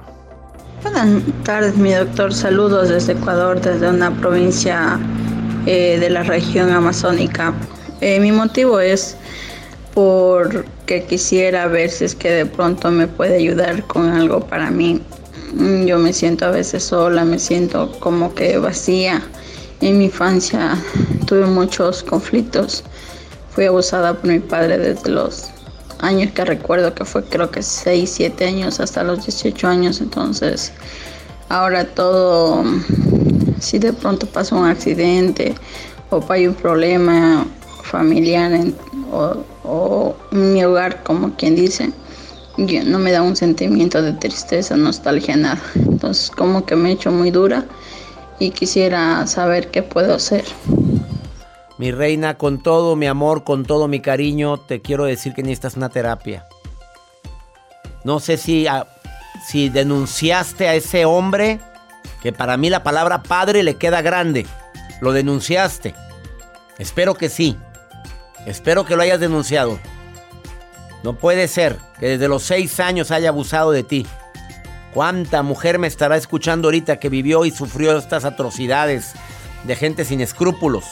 Buenas 0.83 1.21
tardes, 1.43 1.75
mi 1.75 1.91
doctor. 1.91 2.33
Saludos 2.33 2.89
desde 2.89 3.13
Ecuador, 3.13 3.59
desde 3.59 3.89
una 3.89 4.11
provincia 4.11 4.97
eh, 5.65 5.97
de 5.99 6.09
la 6.09 6.23
región 6.23 6.71
amazónica. 6.71 7.53
Eh, 7.99 8.21
mi 8.21 8.31
motivo 8.31 8.79
es 8.79 9.17
porque 9.93 11.03
quisiera 11.09 11.67
ver 11.67 11.89
si 11.89 12.05
es 12.05 12.15
que 12.15 12.29
de 12.29 12.45
pronto 12.45 12.89
me 12.89 13.07
puede 13.07 13.35
ayudar 13.35 13.83
con 13.83 14.07
algo 14.07 14.39
para 14.39 14.71
mí. 14.71 15.01
Mm, 15.53 15.85
Yo 15.85 15.97
me 15.97 16.13
siento 16.13 16.45
a 16.45 16.51
veces 16.51 16.83
sola, 16.83 17.23
me 17.23 17.39
siento 17.39 17.91
como 17.99 18.33
que 18.33 18.57
vacía. 18.57 19.21
En 19.81 19.99
mi 19.99 20.05
infancia 20.05 20.75
tuve 21.25 21.45
muchos 21.45 22.03
conflictos. 22.03 22.83
Fui 23.51 23.65
abusada 23.65 24.13
por 24.13 24.29
mi 24.29 24.39
padre 24.39 24.77
desde 24.77 25.09
los 25.09 25.45
años 25.99 26.31
que 26.33 26.45
recuerdo, 26.45 26.93
que 26.93 27.05
fue 27.05 27.23
creo 27.23 27.49
que 27.49 27.63
6, 27.63 28.09
7 28.09 28.45
años 28.45 28.79
hasta 28.79 29.03
los 29.03 29.25
18 29.25 29.67
años. 29.67 30.01
Entonces, 30.01 30.71
ahora 31.49 31.85
todo, 31.85 32.63
si 33.59 33.79
de 33.79 33.93
pronto 33.93 34.27
pasa 34.27 34.55
un 34.55 34.65
accidente 34.67 35.55
o 36.09 36.23
hay 36.29 36.47
un 36.47 36.55
problema 36.55 37.45
familiar 37.83 38.51
o, 39.11 39.37
o 39.63 40.15
mi 40.31 40.63
hogar, 40.63 41.03
como 41.03 41.35
quien 41.35 41.55
dice, 41.55 41.91
no 42.57 42.99
me 42.99 43.11
da 43.11 43.21
un 43.21 43.35
sentimiento 43.35 44.01
de 44.01 44.13
tristeza, 44.13 44.75
nostalgia, 44.75 45.35
nada. 45.35 45.61
Entonces, 45.75 46.31
como 46.31 46.65
que 46.65 46.75
me 46.75 46.89
he 46.89 46.93
hecho 46.93 47.11
muy 47.11 47.31
dura 47.31 47.65
y 48.39 48.51
quisiera 48.51 49.25
saber 49.27 49.69
qué 49.69 49.83
puedo 49.83 50.15
hacer. 50.15 50.43
Mi 51.77 51.91
reina, 51.91 52.37
con 52.37 52.61
todo 52.61 52.95
mi 52.95 53.05
amor, 53.05 53.43
con 53.43 53.63
todo 53.63 53.87
mi 53.87 53.99
cariño, 53.99 54.57
te 54.57 54.81
quiero 54.81 55.05
decir 55.05 55.33
que 55.33 55.43
necesitas 55.43 55.77
una 55.77 55.89
terapia. 55.89 56.45
No 58.03 58.19
sé 58.19 58.37
si, 58.37 58.65
ah, 58.65 58.87
si 59.45 59.69
denunciaste 59.69 60.67
a 60.67 60.73
ese 60.73 61.05
hombre, 61.05 61.59
que 62.21 62.33
para 62.33 62.57
mí 62.57 62.69
la 62.69 62.83
palabra 62.83 63.21
padre 63.21 63.61
le 63.61 63.75
queda 63.75 64.01
grande. 64.01 64.47
Lo 65.01 65.13
denunciaste. 65.13 65.93
Espero 66.79 67.13
que 67.13 67.29
sí. 67.29 67.55
Espero 68.47 68.85
que 68.85 68.95
lo 68.95 69.03
hayas 69.03 69.19
denunciado. 69.19 69.79
No 71.07 71.13
puede 71.13 71.47
ser 71.47 71.77
que 72.01 72.05
desde 72.07 72.27
los 72.27 72.43
seis 72.43 72.81
años 72.81 73.11
haya 73.11 73.29
abusado 73.29 73.71
de 73.71 73.83
ti. 73.83 74.05
¿Cuánta 74.93 75.41
mujer 75.41 75.79
me 75.79 75.87
estará 75.87 76.17
escuchando 76.17 76.67
ahorita 76.67 76.99
que 76.99 77.07
vivió 77.07 77.45
y 77.45 77.51
sufrió 77.51 77.97
estas 77.97 78.25
atrocidades 78.25 79.13
de 79.63 79.75
gente 79.77 80.03
sin 80.03 80.19
escrúpulos? 80.19 80.83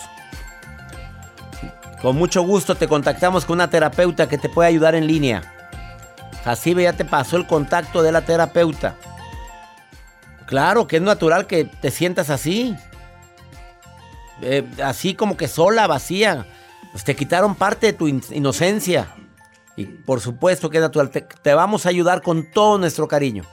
Con 2.01 2.15
mucho 2.15 2.43
gusto 2.43 2.75
te 2.75 2.87
contactamos 2.87 3.43
con 3.43 3.55
una 3.55 3.69
terapeuta 3.69 4.29
que 4.29 4.37
te 4.37 4.47
puede 4.47 4.69
ayudar 4.69 4.95
en 4.95 5.05
línea. 5.05 5.53
Así 6.45 6.73
ya 6.73 6.93
te 6.93 7.03
pasó 7.03 7.35
el 7.35 7.45
contacto 7.45 8.01
de 8.01 8.13
la 8.13 8.21
terapeuta. 8.21 8.95
Claro 10.45 10.87
que 10.87 10.95
es 10.95 11.01
natural 11.01 11.45
que 11.45 11.65
te 11.65 11.91
sientas 11.91 12.29
así. 12.29 12.73
Eh, 14.41 14.65
así 14.81 15.13
como 15.13 15.35
que 15.35 15.49
sola, 15.49 15.87
vacía. 15.87 16.45
Pues 16.93 17.03
te 17.03 17.17
quitaron 17.17 17.53
parte 17.53 17.87
de 17.87 17.93
tu 17.93 18.07
in- 18.07 18.23
inocencia. 18.31 19.09
Y 19.75 19.85
por 19.85 20.21
supuesto 20.21 20.69
que 20.69 20.77
es 20.77 20.83
natural. 20.83 21.09
Te, 21.09 21.21
te 21.21 21.53
vamos 21.53 21.85
a 21.85 21.89
ayudar 21.89 22.21
con 22.21 22.49
todo 22.51 22.77
nuestro 22.77 23.07
cariño. 23.07 23.43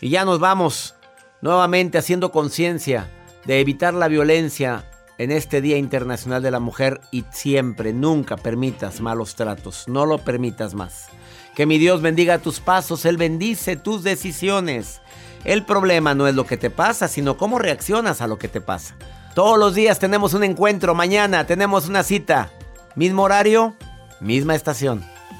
Y 0.00 0.10
ya 0.10 0.24
nos 0.24 0.38
vamos 0.40 0.94
nuevamente 1.40 1.98
haciendo 1.98 2.30
conciencia 2.30 3.10
de 3.44 3.60
evitar 3.60 3.94
la 3.94 4.08
violencia 4.08 4.84
en 5.20 5.30
este 5.30 5.60
Día 5.60 5.76
Internacional 5.76 6.42
de 6.42 6.50
la 6.50 6.60
Mujer 6.60 7.00
y 7.10 7.26
siempre, 7.30 7.92
nunca 7.92 8.38
permitas 8.38 9.02
malos 9.02 9.34
tratos. 9.34 9.84
No 9.86 10.06
lo 10.06 10.18
permitas 10.18 10.74
más. 10.74 11.08
Que 11.54 11.66
mi 11.66 11.76
Dios 11.76 12.00
bendiga 12.00 12.38
tus 12.38 12.60
pasos, 12.60 13.04
Él 13.04 13.18
bendice 13.18 13.76
tus 13.76 14.02
decisiones. 14.02 15.02
El 15.44 15.66
problema 15.66 16.14
no 16.14 16.26
es 16.26 16.34
lo 16.34 16.46
que 16.46 16.56
te 16.56 16.70
pasa, 16.70 17.06
sino 17.06 17.36
cómo 17.36 17.58
reaccionas 17.58 18.22
a 18.22 18.26
lo 18.26 18.38
que 18.38 18.48
te 18.48 18.62
pasa. 18.62 18.96
Todos 19.34 19.58
los 19.58 19.74
días 19.74 19.98
tenemos 19.98 20.32
un 20.32 20.42
encuentro, 20.42 20.94
mañana 20.94 21.46
tenemos 21.46 21.86
una 21.86 22.02
cita. 22.02 22.50
Mismo 22.94 23.22
horario, 23.22 23.76
misma 24.20 24.54
estación. 24.54 25.04